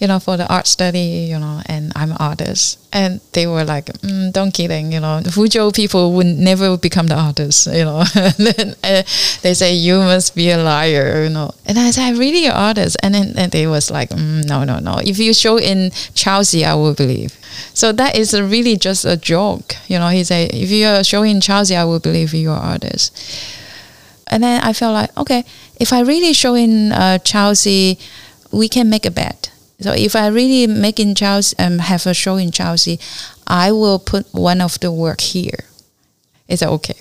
[0.00, 3.64] you know, for the art study, you know, and I'm an artist." And they were
[3.64, 8.02] like, mm, "Don't kidding, you know, Fuzhou people would never become the artists, you know."
[8.38, 9.02] then uh,
[9.42, 11.52] they say, "You must be a liar," you know.
[11.66, 14.80] And I said, "I really artist," and then and they was like, mm, "No, no,
[14.80, 14.98] no.
[14.98, 17.38] If you show in Chelsea, I will believe."
[17.74, 19.76] So that is really just a joke.
[19.88, 23.16] You know, he said, if you are showing Chelsea, I will believe you are artist.
[24.28, 25.44] And then I felt like, okay,
[25.78, 27.98] if I really show in uh, Chelsea,
[28.50, 29.50] we can make a bet.
[29.80, 32.98] So if I really make in Chelsea, um, have a show in Chelsea,
[33.46, 35.64] I will put one of the work here.
[36.48, 36.96] Is that okay?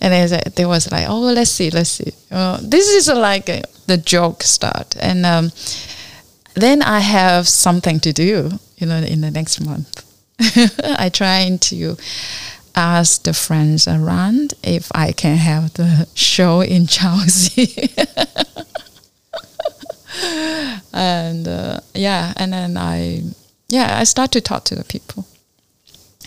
[0.00, 2.12] And then they was like, oh, let's see, let's see.
[2.30, 4.96] Uh, this is like a, the joke start.
[5.00, 5.52] And um,
[6.56, 10.02] then I have something to do, you know, in the next month.
[10.98, 11.96] I trying to
[12.74, 17.90] ask the friends around if I can have the show in Chelsea.
[20.92, 23.22] and uh, yeah, and then I
[23.68, 25.26] yeah I start to talk to the people,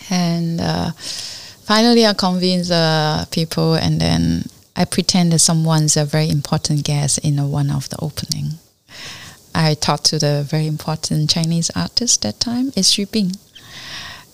[0.09, 6.29] and uh, finally I convince uh, people, and then I pretend that someone's a very
[6.29, 8.59] important guest in one of the opening.
[9.53, 13.33] I talked to the very important Chinese artist that time, is Xu Bing.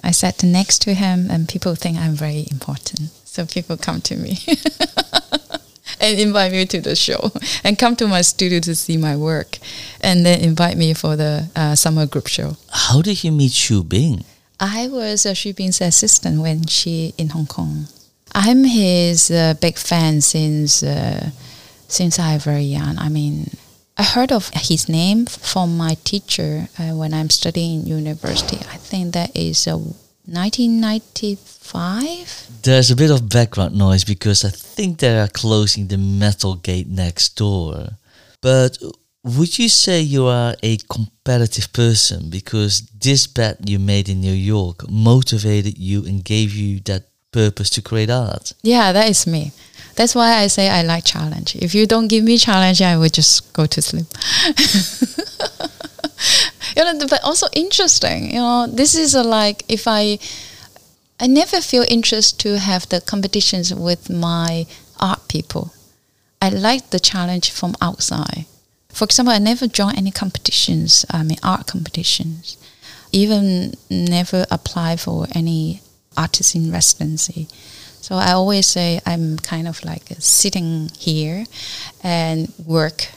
[0.04, 3.10] I sat next to him, and people think I'm very important.
[3.26, 4.38] So people come to me
[6.00, 7.32] and invite me to the show
[7.64, 9.58] and come to my studio to see my work
[10.02, 12.56] and then invite me for the uh, summer group show.
[12.72, 14.24] How did you meet Xu Bing?
[14.60, 17.88] I was uh, Xu Bing's assistant when she in Hong Kong.
[18.34, 21.30] I'm his uh, big fan since uh,
[21.88, 22.98] since I was very young.
[22.98, 23.50] I mean,
[23.98, 28.58] I heard of his name from my teacher uh, when I'm studying in university.
[28.58, 32.48] I think that is uh, 1995.
[32.64, 36.90] There's a bit of background noise because I think they are closing the metal gate
[36.90, 37.92] next door.
[38.42, 38.78] But
[39.24, 44.34] would you say you are a competitive person because this bet you made in New
[44.34, 48.52] York motivated you and gave you that purpose to create art?
[48.62, 49.54] Yeah, that is me.
[49.96, 51.56] That's why I say I like challenge.
[51.56, 54.06] If you don't give me challenge, I would just go to sleep.
[56.76, 58.32] you know, but also interesting.
[58.32, 60.20] You know, this is like if I,
[61.20, 64.66] I never feel interest to have the competitions with my
[65.00, 65.74] art people.
[66.42, 68.46] I like the challenge from outside.
[68.90, 71.06] For example, I never join any competitions.
[71.10, 72.58] I mean, art competitions
[73.16, 75.82] even never apply for any
[76.18, 77.48] artist in residency.
[78.06, 81.46] So I always say I'm kind of like sitting here
[82.04, 83.08] and work.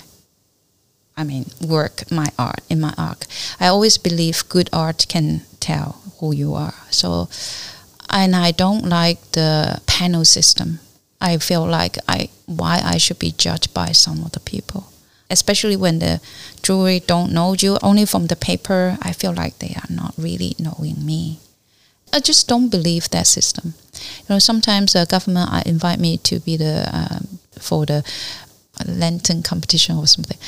[1.14, 3.26] I mean, work my art in my art.
[3.60, 6.72] I always believe good art can tell who you are.
[6.88, 7.28] So,
[8.08, 10.78] and I don't like the panel system.
[11.20, 14.90] I feel like I why I should be judged by some of the people,
[15.28, 16.22] especially when the
[16.62, 18.96] jury don't know you only from the paper.
[19.02, 21.40] I feel like they are not really knowing me.
[22.10, 23.74] I just don't believe that system.
[24.20, 28.04] You know, sometimes the government uh, invite me to be the um, for the
[28.86, 30.38] lantern competition or something.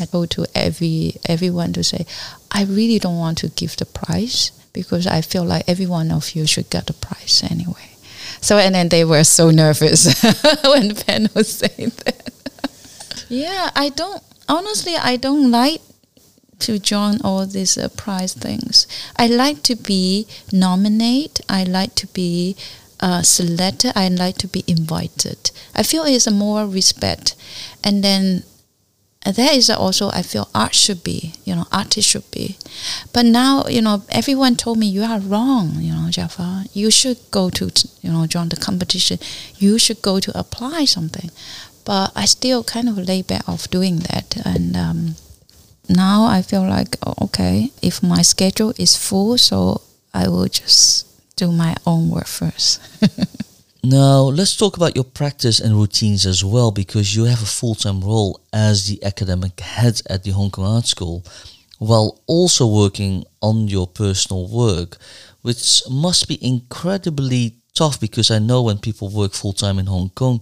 [0.00, 2.06] I go to every everyone to say,
[2.50, 6.34] I really don't want to give the prize because I feel like every one of
[6.34, 7.96] you should get the prize anyway.
[8.40, 10.04] So and then they were so nervous
[10.64, 12.32] when the panel saying that.
[13.28, 15.80] yeah, I don't honestly I don't like
[16.64, 18.86] to join all these uh, prize things.
[19.16, 21.44] I like to be nominated.
[21.48, 22.56] I like to be
[23.00, 23.92] uh, selected.
[23.94, 25.50] I like to be invited.
[25.74, 27.36] I feel it's a more respect,
[27.84, 28.44] and then
[29.26, 31.34] uh, that is also I feel art should be.
[31.44, 32.56] You know, artist should be.
[33.12, 35.76] But now you know everyone told me you are wrong.
[35.80, 39.18] You know, Jaffa, you should go to you know join the competition.
[39.58, 41.30] You should go to apply something.
[41.84, 44.74] But I still kind of lay back of doing that and.
[44.76, 45.16] Um,
[45.88, 49.82] now I feel like oh, okay, if my schedule is full, so
[50.12, 51.06] I will just
[51.36, 52.80] do my own work first.
[53.84, 58.00] now let's talk about your practice and routines as well, because you have a full-time
[58.00, 61.24] role as the academic head at the Hong Kong Art School,
[61.78, 64.96] while also working on your personal work,
[65.42, 70.10] which must be incredibly tough because I know when people work full time in Hong
[70.10, 70.40] Kong,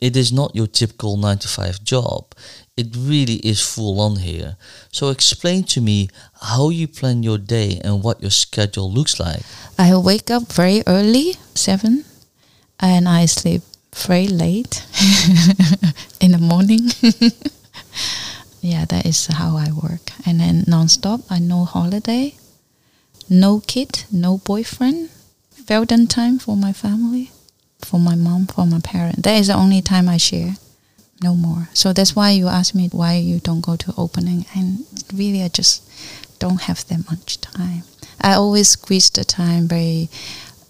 [0.00, 2.34] it is not your typical 9 to 5 job
[2.76, 4.56] it really is full on here.
[4.90, 6.08] So explain to me
[6.42, 9.42] how you plan your day and what your schedule looks like.
[9.78, 12.04] I wake up very early, 7,
[12.80, 13.62] and I sleep
[13.94, 14.84] very late
[16.20, 16.90] in the morning.
[18.60, 20.10] yeah, that is how I work.
[20.26, 22.34] And then non-stop, I no holiday,
[23.30, 25.10] no kid, no boyfriend,
[25.68, 27.30] well done time for my family,
[27.78, 29.22] for my mom, for my parents.
[29.22, 30.56] That is the only time I share
[31.24, 31.68] no more.
[31.72, 35.48] So that's why you ask me why you don't go to opening, and really I
[35.48, 35.82] just
[36.38, 37.82] don't have that much time.
[38.20, 40.08] I always squeeze the time very,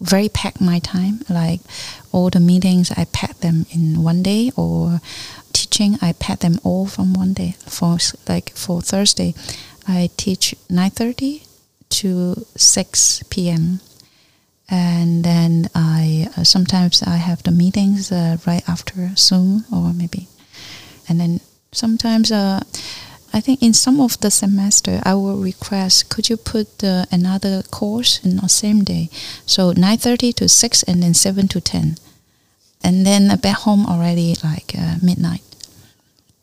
[0.01, 1.21] very pack my time.
[1.29, 1.61] Like
[2.13, 5.01] all the meetings, I pack them in one day, or
[5.53, 7.57] teaching, I pack them all from one day.
[7.67, 7.99] For
[8.29, 9.35] like for Thursday,
[9.87, 11.43] I teach nine thirty
[12.01, 13.81] to six p.m
[14.71, 20.27] and then I uh, sometimes I have the meetings uh, right after Zoom or maybe
[21.09, 21.41] and then
[21.73, 22.61] sometimes uh,
[23.35, 27.63] I think in some of the semester I will request could you put uh, another
[27.65, 29.11] course in the same day?
[29.45, 31.97] So 9.30 to 6 and then 7 to 10
[32.85, 35.43] and then I back home already like uh, midnight.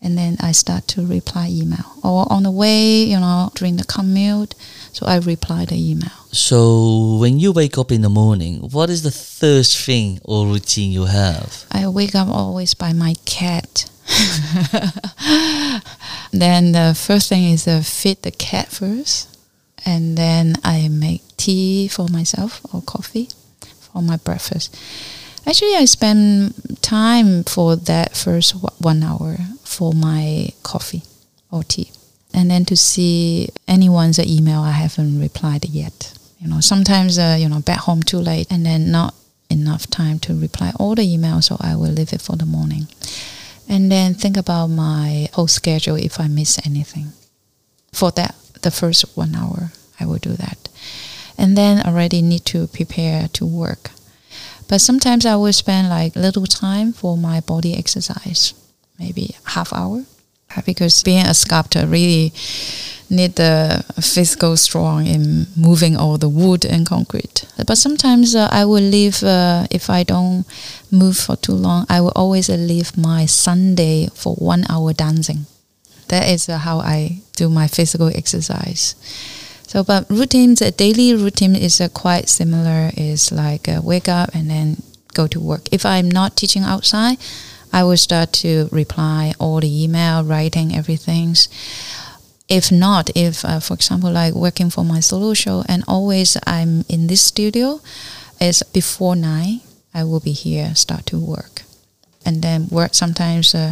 [0.03, 1.86] And then I start to reply email.
[2.03, 4.53] Or on the way you know during the commute
[4.91, 6.18] so I reply the email.
[6.34, 10.91] So when you wake up in the morning what is the first thing or routine
[10.91, 11.66] you have?
[11.72, 13.89] I wake up always by my cat
[16.32, 19.38] then the first thing is to feed the cat first,
[19.86, 23.30] and then I make tea for myself or coffee
[23.80, 24.76] for my breakfast.
[25.45, 31.03] Actually, I spend time for that first one hour for my coffee
[31.51, 31.91] or tea,
[32.34, 36.14] and then to see anyone's email I haven't replied yet.
[36.39, 39.16] You know, sometimes uh, you know back home too late, and then not
[39.49, 42.88] enough time to reply all the emails, so I will leave it for the morning
[43.72, 47.14] and then think about my whole schedule if I miss anything.
[47.94, 50.68] For that, the first one hour, I will do that.
[51.38, 53.92] And then already need to prepare to work.
[54.68, 58.54] But sometimes I will spend like little time for my body exercise,
[59.00, 60.04] maybe half hour,
[60.66, 62.34] because being a sculptor really
[63.12, 67.45] need the physical strong in moving all the wood and concrete.
[67.68, 70.45] But sometimes uh, I will leave uh, if I don't
[70.89, 71.86] move for too long.
[71.89, 75.45] I will always leave my Sunday for one hour dancing.
[76.08, 78.95] That is uh, how I do my physical exercise.
[79.68, 82.91] So, but routines, a daily routine is uh, quite similar.
[82.97, 84.84] Is like uh, wake up and then
[85.14, 85.72] go to work.
[85.72, 87.18] If I'm not teaching outside,
[87.74, 91.36] I will start to reply all the email, writing everything
[92.52, 96.84] if not, if uh, for example, like working for my solo show, and always I'm
[96.90, 97.80] in this studio,
[98.42, 99.62] is before nine,
[99.94, 101.62] I will be here, start to work,
[102.26, 103.72] and then work sometimes uh,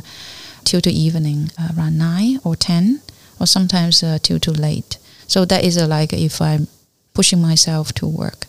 [0.63, 3.01] till the evening uh, around nine or ten,
[3.37, 4.97] or sometimes uh, till too late.
[5.27, 6.67] So that is uh, like if I'm
[7.13, 8.45] pushing myself to work.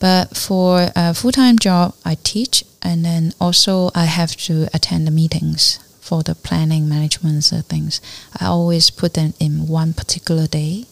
[0.00, 5.10] But for a full-time job, I teach, and then also I have to attend the
[5.10, 8.00] meetings for the planning management things.
[8.40, 10.86] I always put them in one particular day.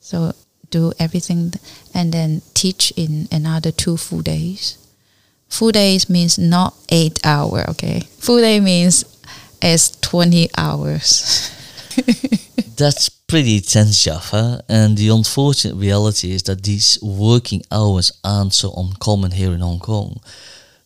[0.00, 0.32] So
[0.70, 1.52] do everything
[1.94, 4.78] and then teach in another two full days.
[5.48, 8.00] Full days means not eight hour, okay?
[8.18, 9.04] Full day means
[9.62, 11.50] it's 20 hours.
[12.76, 14.60] That's pretty job, huh?
[14.68, 19.80] And the unfortunate reality is that these working hours aren't so uncommon here in Hong
[19.80, 20.20] Kong.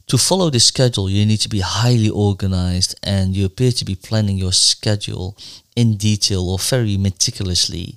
[0.07, 3.95] To follow this schedule, you need to be highly organized and you appear to be
[3.95, 5.37] planning your schedule
[5.77, 7.97] in detail or very meticulously.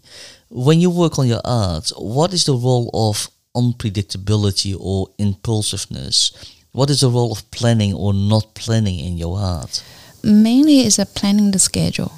[0.49, 6.31] When you work on your art, what is the role of unpredictability or impulsiveness?
[6.71, 9.83] What is the role of planning or not planning in your art?
[10.23, 12.11] Mainly is a planning the schedule.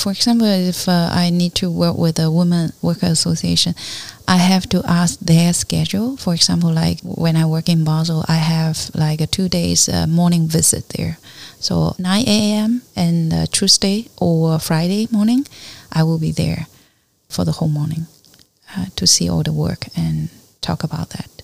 [0.00, 3.74] For example, if uh, I need to work with a women worker association,
[4.26, 6.16] I have to ask their schedule.
[6.16, 10.06] For example, like when I work in Basel, I have like a two days uh,
[10.06, 11.18] morning visit there.
[11.58, 12.80] So 9 a.m.
[12.96, 15.46] and uh, Tuesday or Friday morning,
[15.92, 16.66] I will be there
[17.28, 18.06] for the whole morning
[18.74, 20.30] uh, to see all the work and
[20.62, 21.42] talk about that.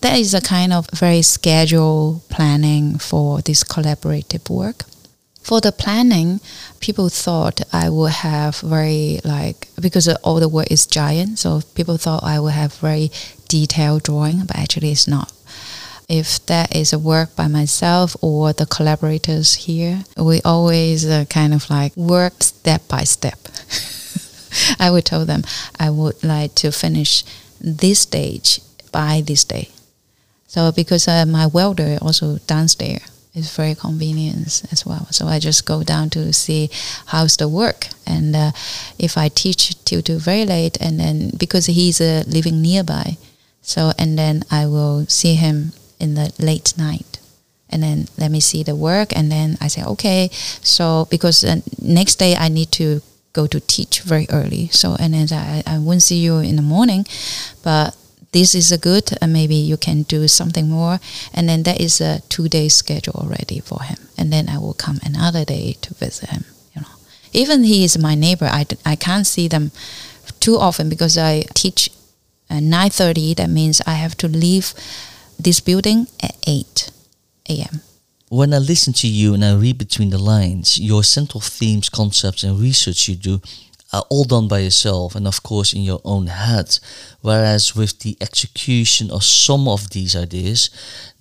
[0.00, 4.82] That is a kind of very schedule planning for this collaborative work.
[5.44, 6.40] For the planning,
[6.80, 11.98] people thought I would have very like because all the work is giant, so people
[11.98, 13.10] thought I would have very
[13.46, 15.30] detailed drawing, but actually it's not.
[16.08, 21.52] If that is a work by myself or the collaborators here, we always uh, kind
[21.52, 23.38] of like work step by step.
[24.80, 25.42] I would tell them
[25.78, 27.22] I would like to finish
[27.60, 28.60] this stage
[28.92, 29.68] by this day.
[30.46, 35.06] So because uh, my welder also downstairs is very convenient as well.
[35.10, 36.70] So I just go down to see
[37.06, 38.52] how's the work, and uh,
[38.98, 43.16] if I teach till to very late, and then because he's uh, living nearby,
[43.62, 47.18] so and then I will see him in the late night.
[47.70, 50.28] And then let me see the work and then i say okay.
[50.62, 54.68] So because uh, next day i need to go to teach very early.
[54.68, 57.04] So and then I, I won't see you in the morning,
[57.64, 57.96] but
[58.34, 60.98] this is a good and maybe you can do something more.
[61.32, 63.98] And then that is a two day schedule already for him.
[64.18, 66.94] And then i will come another day to visit him you know.
[67.32, 68.46] Even he is my neighbor.
[68.46, 69.70] I, I can't see them
[70.40, 71.90] too often because i teach
[72.50, 74.74] at 9.30 that means i have to leave
[75.38, 76.90] this building at 8
[77.48, 77.80] a.m
[78.34, 82.42] when I listen to you and I read between the lines, your central themes, concepts,
[82.42, 83.40] and research you do
[83.94, 86.78] are all done by yourself and, of course, in your own head.
[87.22, 90.70] Whereas with the execution of some of these ideas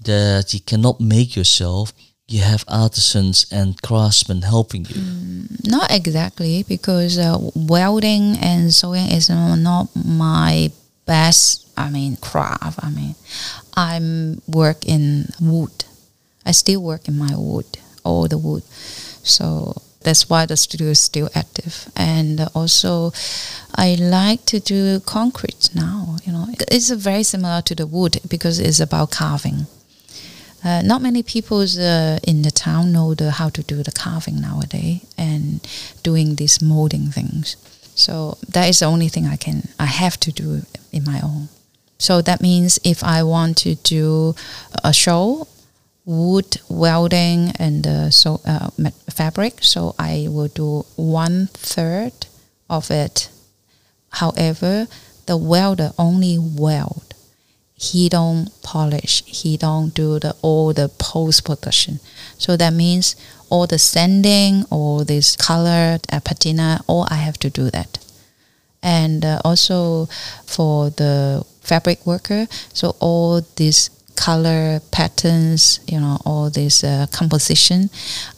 [0.01, 1.93] that you cannot make yourself,
[2.27, 4.95] you have artisans and craftsmen helping you.
[4.95, 10.71] Mm, not exactly, because uh, welding and sewing is not my
[11.05, 11.67] best.
[11.77, 12.79] I mean, craft.
[12.83, 13.15] I mean,
[13.75, 13.99] I
[14.47, 15.85] work in wood
[16.45, 17.65] I still work in my wood,
[18.03, 18.63] all the wood.
[19.23, 21.89] So that's why the studio is still active.
[21.95, 23.11] And also,
[23.75, 26.17] I like to do concrete now.
[26.23, 29.67] You know, it's very similar to the wood because it's about carving.
[30.63, 34.39] Uh, not many people uh, in the town know the, how to do the carving
[34.39, 35.59] nowadays and
[36.03, 37.57] doing these molding things.
[37.95, 41.49] So that is the only thing I can, I have to do in my own.
[41.97, 44.35] So that means if I want to do
[44.83, 45.47] a show
[46.05, 48.69] wood welding and uh, so uh,
[49.09, 49.59] fabric.
[49.61, 52.27] So I will do one third
[52.69, 53.29] of it.
[54.09, 54.87] However,
[55.25, 57.13] the welder only weld.
[57.75, 59.23] He don't polish.
[59.25, 61.99] He don't do the all the post production.
[62.37, 63.15] So that means
[63.49, 67.99] all the sanding, all this color, uh, patina, all I have to do that.
[68.81, 70.07] And uh, also
[70.45, 77.89] for the fabric worker, so all this color patterns, you know, all this uh, composition,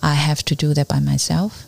[0.02, 1.66] I have to do that by myself.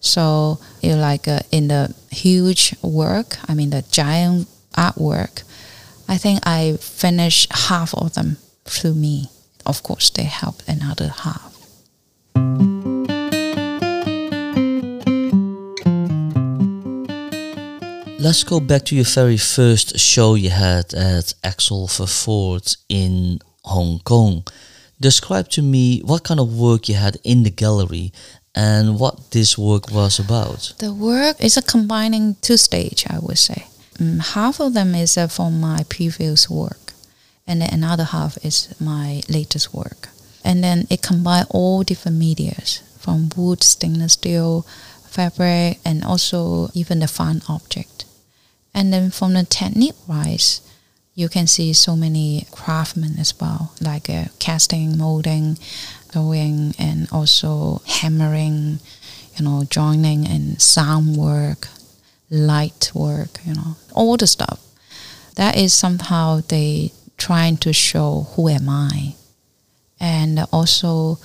[0.00, 5.42] So, you know, like uh, in the huge work, I mean the giant artwork,
[6.08, 9.28] I think I finished half of them through me.
[9.66, 11.54] Of course, they help another half.
[18.20, 24.00] Let's go back to your very first show you had at Axel Vervoordt in Hong
[24.00, 24.42] Kong.
[25.00, 28.12] Describe to me what kind of work you had in the gallery
[28.56, 30.74] and what this work was about.
[30.80, 33.68] The work is a combining two stage, I would say.
[34.00, 36.94] Um, half of them is uh, from my previous work,
[37.46, 40.08] and then another half is my latest work.
[40.44, 44.66] And then it combines all different medias from wood, stainless steel,
[45.06, 48.06] fabric, and also even the found object.
[48.74, 50.60] And then from the technique wise,
[51.14, 55.58] you can see so many craftsmen as well, like uh, casting, molding,
[56.14, 58.78] going, and also hammering,
[59.36, 61.66] you know, joining and sound work,
[62.30, 64.60] light work, you know, all the stuff.
[65.34, 69.14] That is somehow they trying to show who am I,
[69.98, 71.18] and also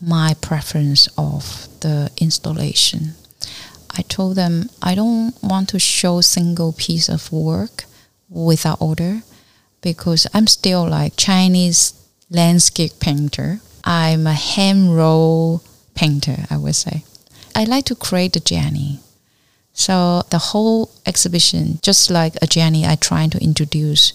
[0.00, 3.14] my preference of the installation.
[3.98, 7.84] I told them I don't want to show single piece of work
[8.30, 9.22] without order
[9.82, 11.94] because I'm still like Chinese
[12.30, 13.60] landscape painter.
[13.82, 15.62] I'm a hand roll
[15.96, 17.02] painter, I would say.
[17.56, 19.00] I like to create a journey.
[19.72, 24.12] So the whole exhibition, just like a journey, I try to introduce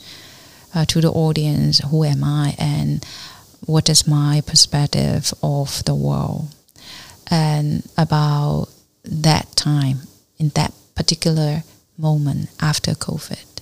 [0.73, 3.05] uh, to the audience who am I and
[3.65, 6.47] what is my perspective of the world
[7.29, 8.69] and about
[9.03, 9.99] that time
[10.37, 11.63] in that particular
[11.97, 13.61] moment after COVID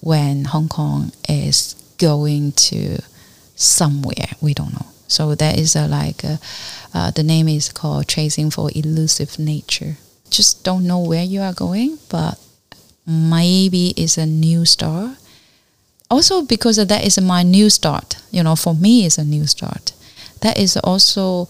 [0.00, 2.98] when Hong Kong is going to
[3.56, 4.86] somewhere we don't know.
[5.06, 6.40] So there is a like a,
[6.92, 9.96] uh, the name is called Chasing for Elusive Nature.
[10.30, 12.38] Just don't know where you are going, but
[13.06, 15.16] maybe it's a new start.
[16.10, 18.16] Also because that is my new start.
[18.30, 19.92] You know, for me it's a new start.
[20.40, 21.48] That is also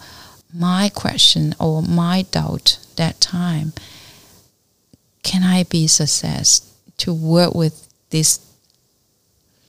[0.55, 3.73] my question or my doubt that time.
[5.23, 8.41] Can I be success to work with this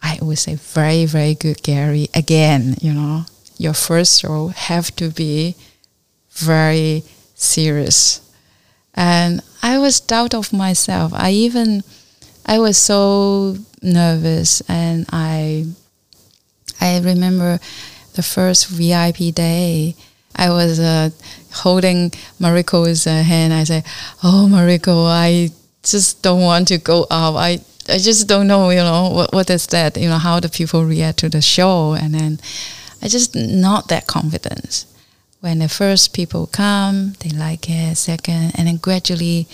[0.05, 2.09] I would say very, very good Gary.
[2.13, 3.25] Again, you know,
[3.57, 5.55] your first role have to be
[6.29, 8.21] very serious.
[8.93, 11.11] And I was doubt of myself.
[11.15, 11.83] I even
[12.45, 15.65] I was so nervous and I
[16.79, 17.59] I remember
[18.13, 19.95] the first VIP day
[20.36, 21.09] I was uh,
[21.53, 23.53] holding Mariko's uh, hand.
[23.53, 23.86] I said,
[24.23, 25.49] "Oh, Mariko, I
[25.83, 27.36] just don't want to go up.
[27.36, 29.97] I I just don't know, you know, what what is that?
[29.97, 32.39] You know, how the people react to the show, and then
[33.01, 34.86] I just not that confident.
[35.41, 37.97] When the first people come, they like it.
[37.97, 39.47] Second, and then gradually,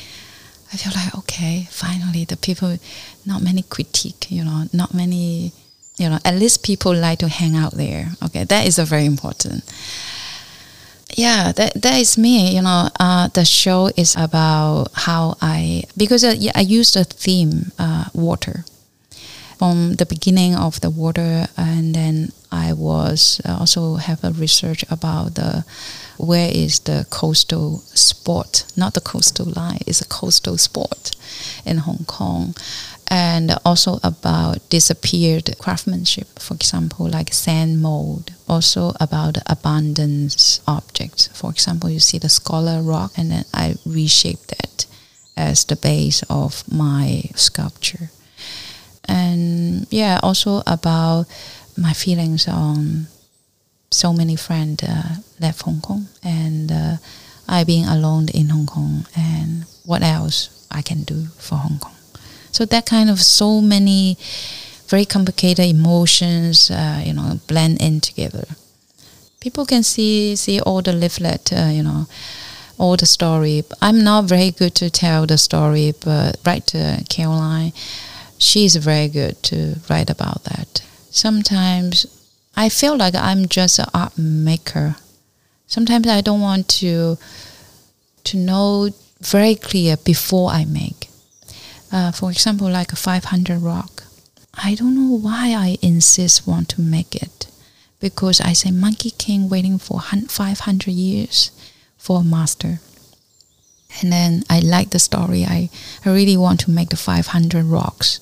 [0.72, 2.78] I feel like okay, finally the people,
[3.26, 5.52] not many critique, you know, not many,
[5.98, 8.12] you know, at least people like to hang out there.
[8.24, 9.64] Okay, that is a very important
[11.18, 12.56] yeah, that that is me.
[12.56, 17.04] You know, uh, the show is about how I because uh, yeah, I used a
[17.04, 18.66] theme, uh, water,
[19.58, 24.84] from the beginning of the water, and then I was uh, also have a research
[24.90, 25.66] about the
[26.18, 31.12] where is the coastal sport, not the coastal line, it's a coastal sport
[31.66, 32.54] in Hong Kong
[33.12, 41.28] and also about disappeared craftsmanship, for example, like sand mold, also about abundance objects.
[41.34, 44.86] For example, you see the scholar rock, and then I reshaped that
[45.36, 48.12] as the base of my sculpture.
[49.10, 51.28] And yeah, also about
[51.82, 53.08] my feelings on
[53.90, 56.96] so many friends uh, left Hong Kong and uh,
[57.48, 61.96] I being alone in Hong Kong and what else I can do for Hong Kong.
[62.52, 64.18] So that kind of so many
[64.88, 68.46] very complicated emotions, uh, you know, blend in together.
[69.40, 72.08] People can see see all the leaflet, uh, you know,
[72.78, 73.64] all the story.
[73.82, 77.74] I'm not very good to tell the story, but writer Caroline,
[78.38, 80.82] she's very good to write about that.
[81.12, 82.08] Sometimes
[82.56, 84.96] I feel like I'm just an art maker.
[85.68, 87.18] Sometimes I don't want to
[88.24, 88.90] to know
[89.22, 91.12] very clear before I make
[91.92, 94.04] uh, for example, like a 500 rock.
[94.54, 97.48] I don't know why I insist want to make it
[98.00, 101.52] because I say Monkey King waiting for 500 years
[101.98, 102.80] for a master.
[104.02, 105.44] And then I like the story.
[105.44, 105.70] I,
[106.06, 108.20] I really want to make the 500 rocks.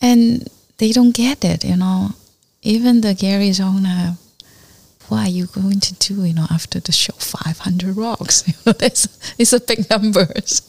[0.00, 0.48] And
[0.78, 2.10] they don't get it, you know.
[2.62, 4.16] Even the Gary's owner,
[5.08, 7.14] what are you going to do, you know, after the show?
[7.14, 8.44] 500 rocks.
[8.46, 9.08] You know, that's,
[9.38, 10.62] it's a big numbers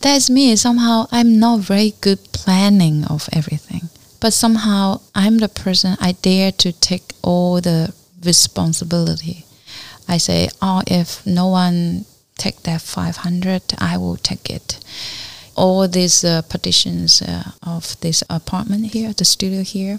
[0.00, 0.56] that's me.
[0.56, 3.88] Somehow I'm not very good planning of everything.
[4.20, 9.44] But somehow I'm the person I dare to take all the responsibility.
[10.08, 12.04] I say, oh, if no one
[12.36, 14.78] take that 500, I will take it.
[15.58, 19.98] All these uh, partitions uh, of this apartment here, the studio here,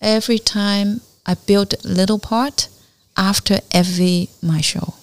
[0.00, 2.68] every time I build a little part
[3.16, 4.94] after every my show.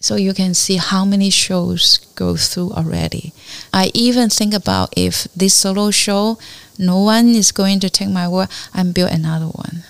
[0.00, 3.32] So you can see how many shows go through already.
[3.72, 6.38] I even think about if this solo show,
[6.78, 9.84] no one is going to take my work, I build another one.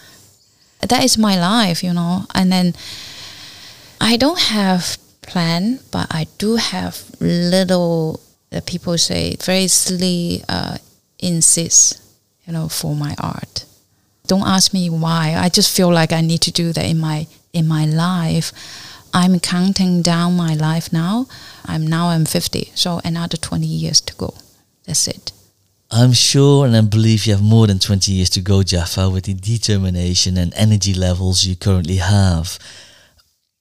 [0.81, 2.27] That is my life, you know.
[2.35, 2.75] And then
[4.01, 8.21] I don't have plan, but I do have little.
[8.53, 9.69] Uh, people say very
[10.49, 10.77] uh,
[11.19, 12.03] insist
[12.47, 13.65] you know, for my art.
[14.27, 15.35] Don't ask me why.
[15.37, 18.53] I just feel like I need to do that in my in my life.
[19.15, 21.27] I'm counting down my life now.
[21.67, 24.35] I'm now I'm 50, so another 20 years to go.
[24.87, 25.33] That's it.
[25.91, 29.25] I'm sure and I believe you have more than 20 years to go, Jaffa, with
[29.25, 32.59] the determination and energy levels you currently have.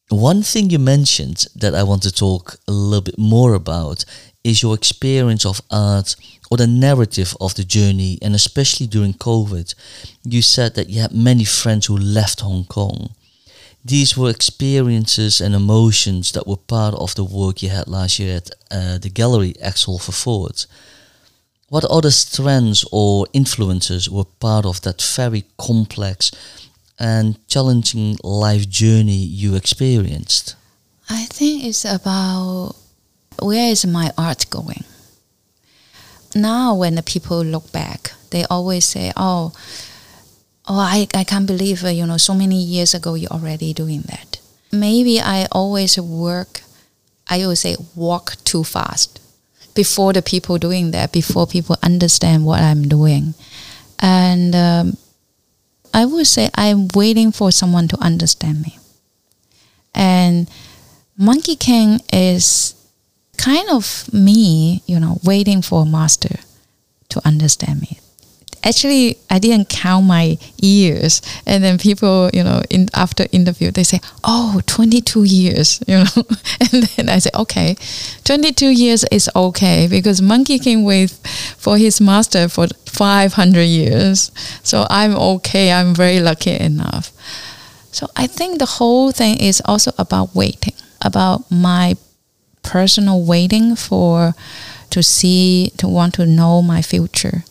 [0.08, 4.06] One thing you mentioned that I want to talk a little bit more about
[4.44, 6.16] is your experience of art
[6.50, 9.74] or the narrative of the journey, and especially during COVID.
[10.24, 13.12] You said that you had many friends who left Hong Kong.
[13.84, 18.38] These were experiences and emotions that were part of the work you had last year
[18.38, 20.68] at uh, the gallery Axel Vervoordt.
[21.70, 26.32] What other strands or influences were part of that very complex
[27.00, 30.56] and challenging life journey you experienced?
[31.10, 32.76] I think it's about
[33.42, 34.84] where is my art going?
[36.36, 39.52] Now, when the people look back, they always say, "Oh,
[40.68, 44.40] oh, I, I can't believe you know so many years ago you're already doing that."
[44.72, 46.62] Maybe I always work.
[47.28, 49.20] I always say walk too fast
[49.76, 53.34] before the people doing that, before people understand what I'm doing,
[54.00, 54.98] and um,
[55.94, 58.78] I would say I'm waiting for someone to understand me.
[59.94, 60.50] And
[61.18, 62.76] Monkey King is
[63.38, 66.40] kind of me, you know, waiting for a master
[67.10, 68.00] to understand me.
[68.64, 71.22] Actually, I didn't count my years.
[71.48, 76.06] And then people, you know, in after interview, they say, oh, 22 years, you know.
[76.72, 77.76] and then I say, okay,
[78.24, 81.10] 22 years is okay because Monkey King wait
[81.58, 84.32] for his master for 500 years.
[84.62, 85.72] So I'm okay.
[85.72, 87.12] I'm very lucky enough.
[87.92, 91.96] So I think the whole thing is also about waiting, about my
[92.64, 94.34] personal waiting for
[94.90, 97.44] to see to want to know my future.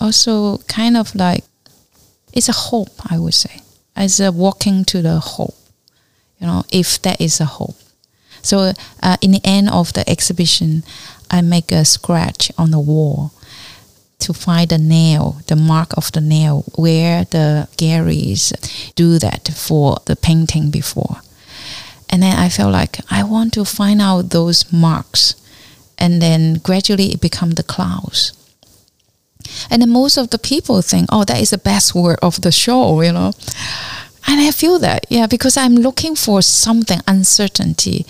[0.00, 1.44] Also kind of like
[2.32, 3.60] it's a hope i would say.
[3.96, 5.56] As a walking to the hope
[6.38, 7.76] you know if that is a hope.
[8.42, 10.84] So uh, in the end of the exhibition
[11.30, 13.32] i make a scratch on the wall
[14.20, 18.52] to find the nail, the mark of the nail, where the galleries
[18.94, 21.20] do that for the painting before.
[22.10, 25.34] And then I felt like I want to find out those marks.
[25.98, 28.32] And then gradually it become the clouds.
[29.70, 32.52] And then most of the people think, oh, that is the best word of the
[32.52, 33.32] show, you know.
[34.26, 38.06] And I feel that, yeah, because I'm looking for something, uncertainty.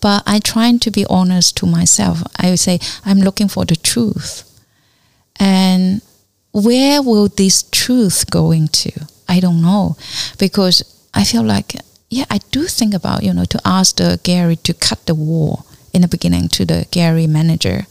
[0.00, 2.22] But I'm trying to be honest to myself.
[2.38, 4.44] I would say I'm looking for the truth.
[5.38, 6.02] And
[6.52, 8.92] where will this truth going to?
[9.28, 9.96] I don't know.
[10.38, 10.82] Because
[11.14, 11.76] I feel like
[12.10, 15.64] yeah, I do think about, you know, to ask the gallery to cut the wall
[15.94, 17.86] in the beginning to the Gary manager.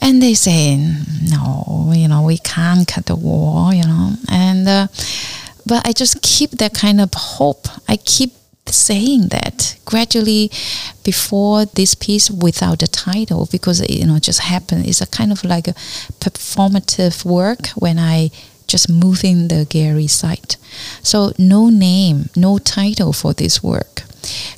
[0.00, 4.12] And they say, no, you know, we can't cut the wall, you know.
[4.30, 4.86] And, uh,
[5.66, 7.66] but I just keep that kind of hope.
[7.88, 8.32] I keep
[8.66, 10.50] saying that gradually
[11.04, 15.44] before this piece without the title because you know just happened it's a kind of
[15.44, 15.74] like a
[16.18, 18.30] performative work when i
[18.74, 20.56] just moving the gallery site.
[21.00, 24.02] So no name, no title for this work.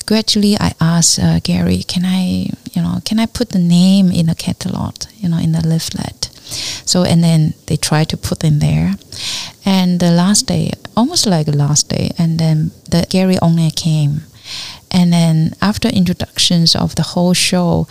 [0.07, 4.31] Gradually, I asked uh, Gary, "Can I, you know, can I put the name in
[4.31, 6.31] a catalog, you know, in the leaflet?"
[6.91, 8.89] So and then they try to put in there,
[9.65, 14.15] and the last day, almost like the last day, and then the Gary owner came,
[14.91, 17.87] and then after introductions of the whole show,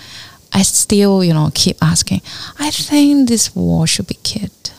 [0.59, 2.21] I still, you know, keep asking.
[2.57, 4.74] I think this wall should be kept.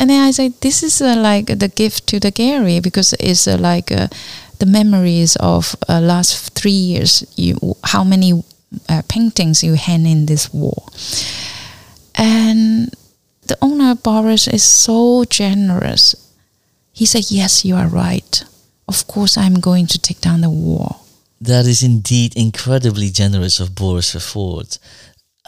[0.00, 3.46] And then I say, this is uh, like the gift to the gallery because it's
[3.46, 4.08] uh, like uh,
[4.58, 7.22] the memories of uh, last three years.
[7.36, 8.42] You, how many
[8.88, 10.88] uh, paintings you hang in this wall,
[12.14, 12.88] and
[13.46, 16.14] the owner Boris is so generous.
[16.92, 18.42] He said, "Yes, you are right.
[18.88, 21.04] Of course, I'm going to take down the wall."
[21.42, 24.78] That is indeed incredibly generous of Boris Vervoordt.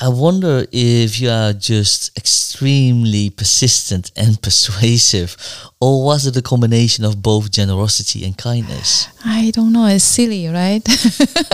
[0.03, 5.37] I wonder if you are just extremely persistent and persuasive,
[5.81, 9.07] or was it a combination of both generosity and kindness?
[9.25, 9.87] I don't know.
[9.87, 10.83] It's silly, right?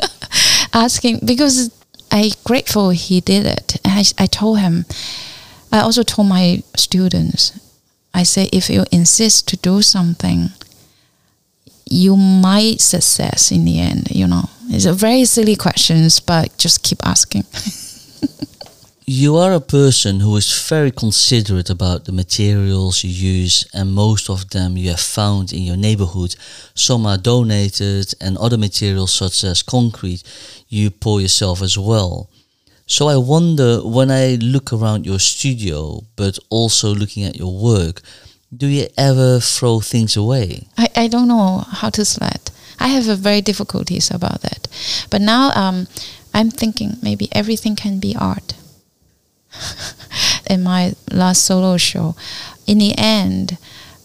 [0.73, 1.71] Asking because
[2.11, 3.77] I grateful he did it.
[3.85, 4.87] I, I told him.
[5.71, 7.53] I also told my students.
[8.15, 10.53] I say if you insist to do something,
[11.85, 14.11] you might success in the end.
[14.11, 17.45] You know, it's a very silly questions, but just keep asking.
[19.07, 24.29] you are a person who is very considerate about the materials you use, and most
[24.29, 26.37] of them you have found in your neighborhood.
[26.75, 30.23] Some are donated, and other materials, such as concrete,
[30.69, 32.29] you pour yourself as well.
[32.87, 38.03] So I wonder when I look around your studio, but also looking at your work,
[38.57, 40.69] do you ever throw things away?
[40.77, 42.51] I, I don't know how to select.
[42.79, 44.69] I have a very difficulties about that.
[45.11, 45.87] But now um,
[46.35, 48.55] I'm thinking maybe everything can be art.
[50.51, 52.15] In my last solo show,
[52.67, 53.59] in the end,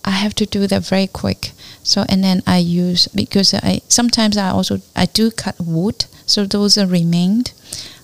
[0.03, 1.51] I have to do that very quick.
[1.83, 6.45] So and then I use because I sometimes I also I do cut wood, so
[6.45, 7.53] those are remained.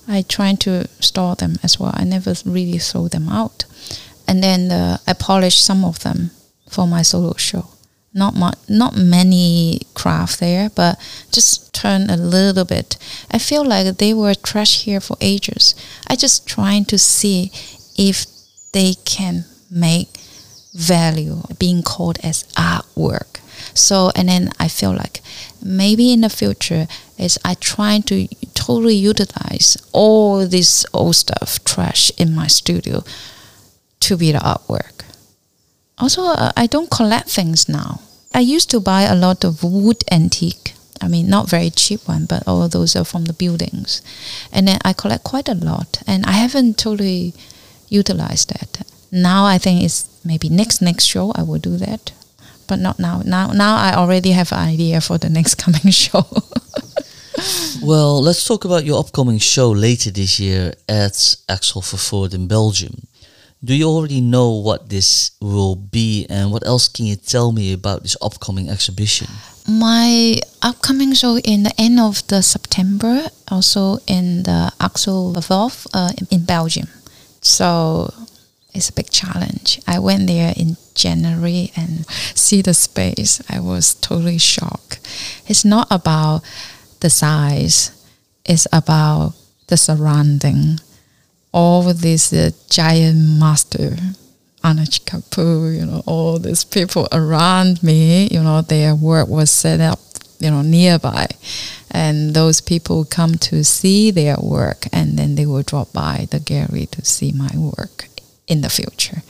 [0.07, 1.91] I try to store them as well.
[1.93, 3.65] I never really throw them out,
[4.27, 6.31] and then uh, I polish some of them
[6.69, 7.65] for my solo show
[8.13, 10.99] not much, not many craft there, but
[11.31, 12.97] just turn a little bit.
[13.31, 15.75] I feel like they were trash here for ages.
[16.07, 17.51] I just trying to see
[17.97, 18.25] if
[18.73, 20.09] they can make
[20.73, 23.39] value being called as artwork.
[23.73, 25.21] So and then I feel like
[25.63, 26.87] maybe in the future
[27.17, 33.03] is I trying to totally utilize all this old stuff trash in my studio
[34.01, 35.03] to be the artwork.
[35.99, 38.01] Also, uh, I don't collect things now.
[38.33, 40.73] I used to buy a lot of wood antique.
[41.01, 44.01] I mean, not very cheap one, but all those are from the buildings.
[44.51, 47.33] And then I collect quite a lot, and I haven't totally
[47.89, 48.85] utilized that.
[49.11, 52.11] Now I think it's maybe next next show I will do that,
[52.67, 53.21] but not now.
[53.25, 56.25] Now now I already have an idea for the next coming show.
[57.81, 63.07] well, let's talk about your upcoming show later this year at Axel Vervoordt in Belgium.
[63.61, 67.73] Do you already know what this will be, and what else can you tell me
[67.73, 69.27] about this upcoming exhibition?
[69.67, 76.13] My upcoming show in the end of the September, also in the Axel Vervoordt uh,
[76.31, 76.87] in Belgium.
[77.41, 78.13] So
[78.73, 79.81] it's a big challenge.
[79.85, 83.41] I went there in January and see the space.
[83.49, 85.01] I was totally shocked.
[85.47, 86.43] It's not about
[87.01, 87.91] the size.
[88.45, 89.33] It's about
[89.67, 90.79] the surrounding
[91.51, 93.95] all these uh, giant master,
[94.63, 99.79] Anish Kapoor, you know, all these people around me, you know, their work was set
[99.79, 99.99] up,
[100.39, 101.27] you know, nearby.
[101.91, 106.39] And those people come to see their work and then they will drop by the
[106.39, 108.09] gallery to see my work
[108.47, 109.23] in the future.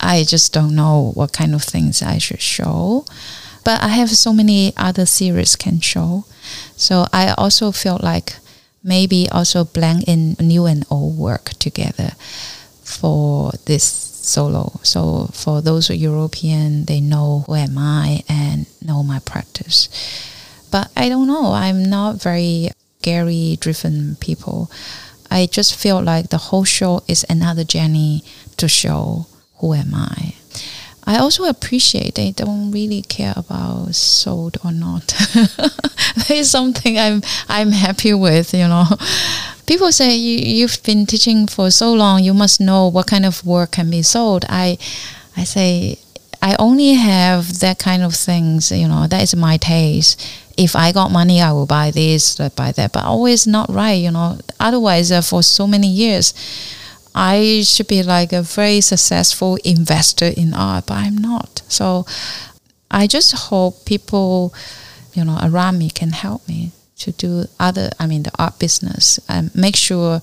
[0.00, 3.04] I just don't know what kind of things I should show.
[3.64, 6.24] But I have so many other series can show.
[6.76, 8.34] So I also felt like
[8.82, 12.12] maybe also blend in new and old work together
[12.82, 14.80] for this solo.
[14.82, 19.88] So for those European, they know who am I and know my practice.
[20.70, 21.52] But I don't know.
[21.52, 22.70] I'm not very
[23.02, 24.70] Gary driven people.
[25.30, 28.22] I just feel like the whole show is another journey
[28.58, 29.26] to show
[29.56, 30.34] who am I.
[31.04, 35.08] I also appreciate they don't really care about sold or not.
[35.08, 38.54] that is something I'm I'm happy with.
[38.54, 38.84] You know,
[39.66, 43.44] people say you you've been teaching for so long, you must know what kind of
[43.44, 44.44] work can be sold.
[44.48, 44.78] I
[45.36, 45.98] I say
[46.40, 48.70] I only have that kind of things.
[48.70, 50.24] You know, that is my taste.
[50.56, 53.92] If I got money, I will buy this, buy that, but always not right.
[53.94, 56.34] You know, otherwise, uh, for so many years
[57.14, 61.62] I should be like a very successful investor in art, but I'm not.
[61.68, 62.06] So
[62.90, 64.54] I just hope people,
[65.12, 69.18] you know, around me can help me to do other, I mean, the art business
[69.28, 70.20] and make sure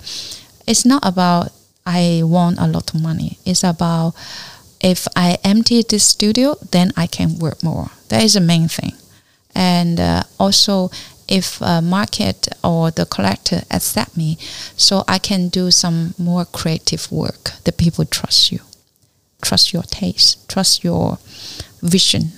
[0.66, 1.52] it's not about
[1.86, 3.40] I want a lot of money.
[3.46, 4.14] It's about
[4.82, 7.90] if I empty this studio, then I can work more.
[8.10, 8.94] That is the main thing.
[9.56, 10.92] And uh, also,
[11.30, 14.38] if a market or the collector accept me
[14.76, 17.52] so I can do some more creative work.
[17.64, 18.60] The people trust you.
[19.42, 20.50] Trust your taste.
[20.50, 21.20] Trust your
[21.82, 22.32] vision.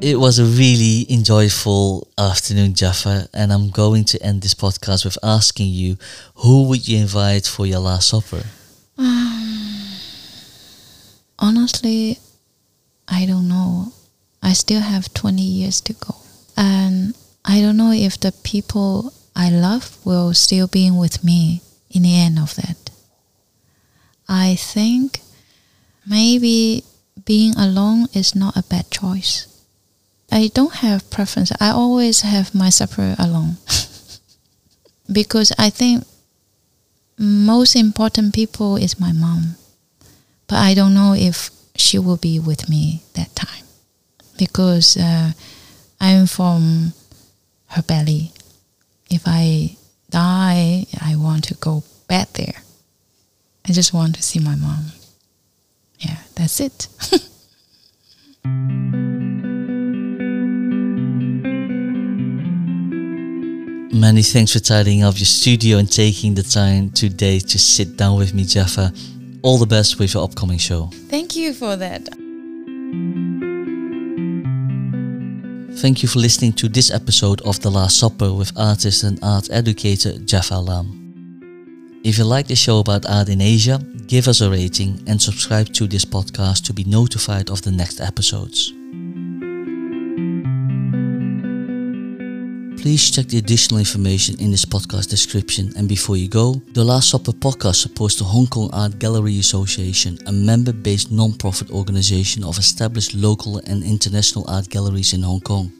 [0.00, 5.16] It was a really enjoyable afternoon, Jaffa, and I'm going to end this podcast with
[5.22, 5.96] asking you
[6.36, 8.44] who would you invite for your last supper?
[8.98, 9.73] Um,
[11.38, 12.18] honestly,
[13.08, 13.92] I don't know.
[14.42, 16.16] I still have 20 years to go.
[16.56, 22.02] And I don't know if the people I love will still be with me in
[22.02, 22.90] the end of that.
[24.28, 25.20] I think
[26.06, 26.84] maybe
[27.24, 29.46] being alone is not a bad choice.
[30.30, 31.52] I don't have preference.
[31.60, 33.56] I always have my supper alone.
[35.12, 36.04] because I think
[37.18, 39.56] most important people is my mom.
[40.54, 43.64] But I don't know if she will be with me that time
[44.38, 45.32] because uh,
[46.00, 46.92] I'm from
[47.70, 48.30] her belly.
[49.10, 49.76] If I
[50.10, 52.62] die, I want to go back there.
[53.68, 54.92] I just want to see my mom.
[55.98, 56.86] Yeah, that's it.
[63.92, 68.16] Many thanks for tidying up your studio and taking the time today to sit down
[68.18, 68.92] with me, Jaffa.
[69.44, 70.88] All the best with your upcoming show.
[71.10, 72.08] Thank you for that.
[75.82, 79.50] Thank you for listening to this episode of The Last Supper with artist and art
[79.50, 82.00] educator Jaffa Lam.
[82.02, 85.74] If you like the show about art in Asia, give us a rating and subscribe
[85.74, 88.72] to this podcast to be notified of the next episodes.
[92.84, 95.72] Please check the additional information in this podcast description.
[95.74, 100.18] And before you go, the Last Supper podcast supports the Hong Kong Art Gallery Association,
[100.26, 105.40] a member based non profit organization of established local and international art galleries in Hong
[105.40, 105.72] Kong.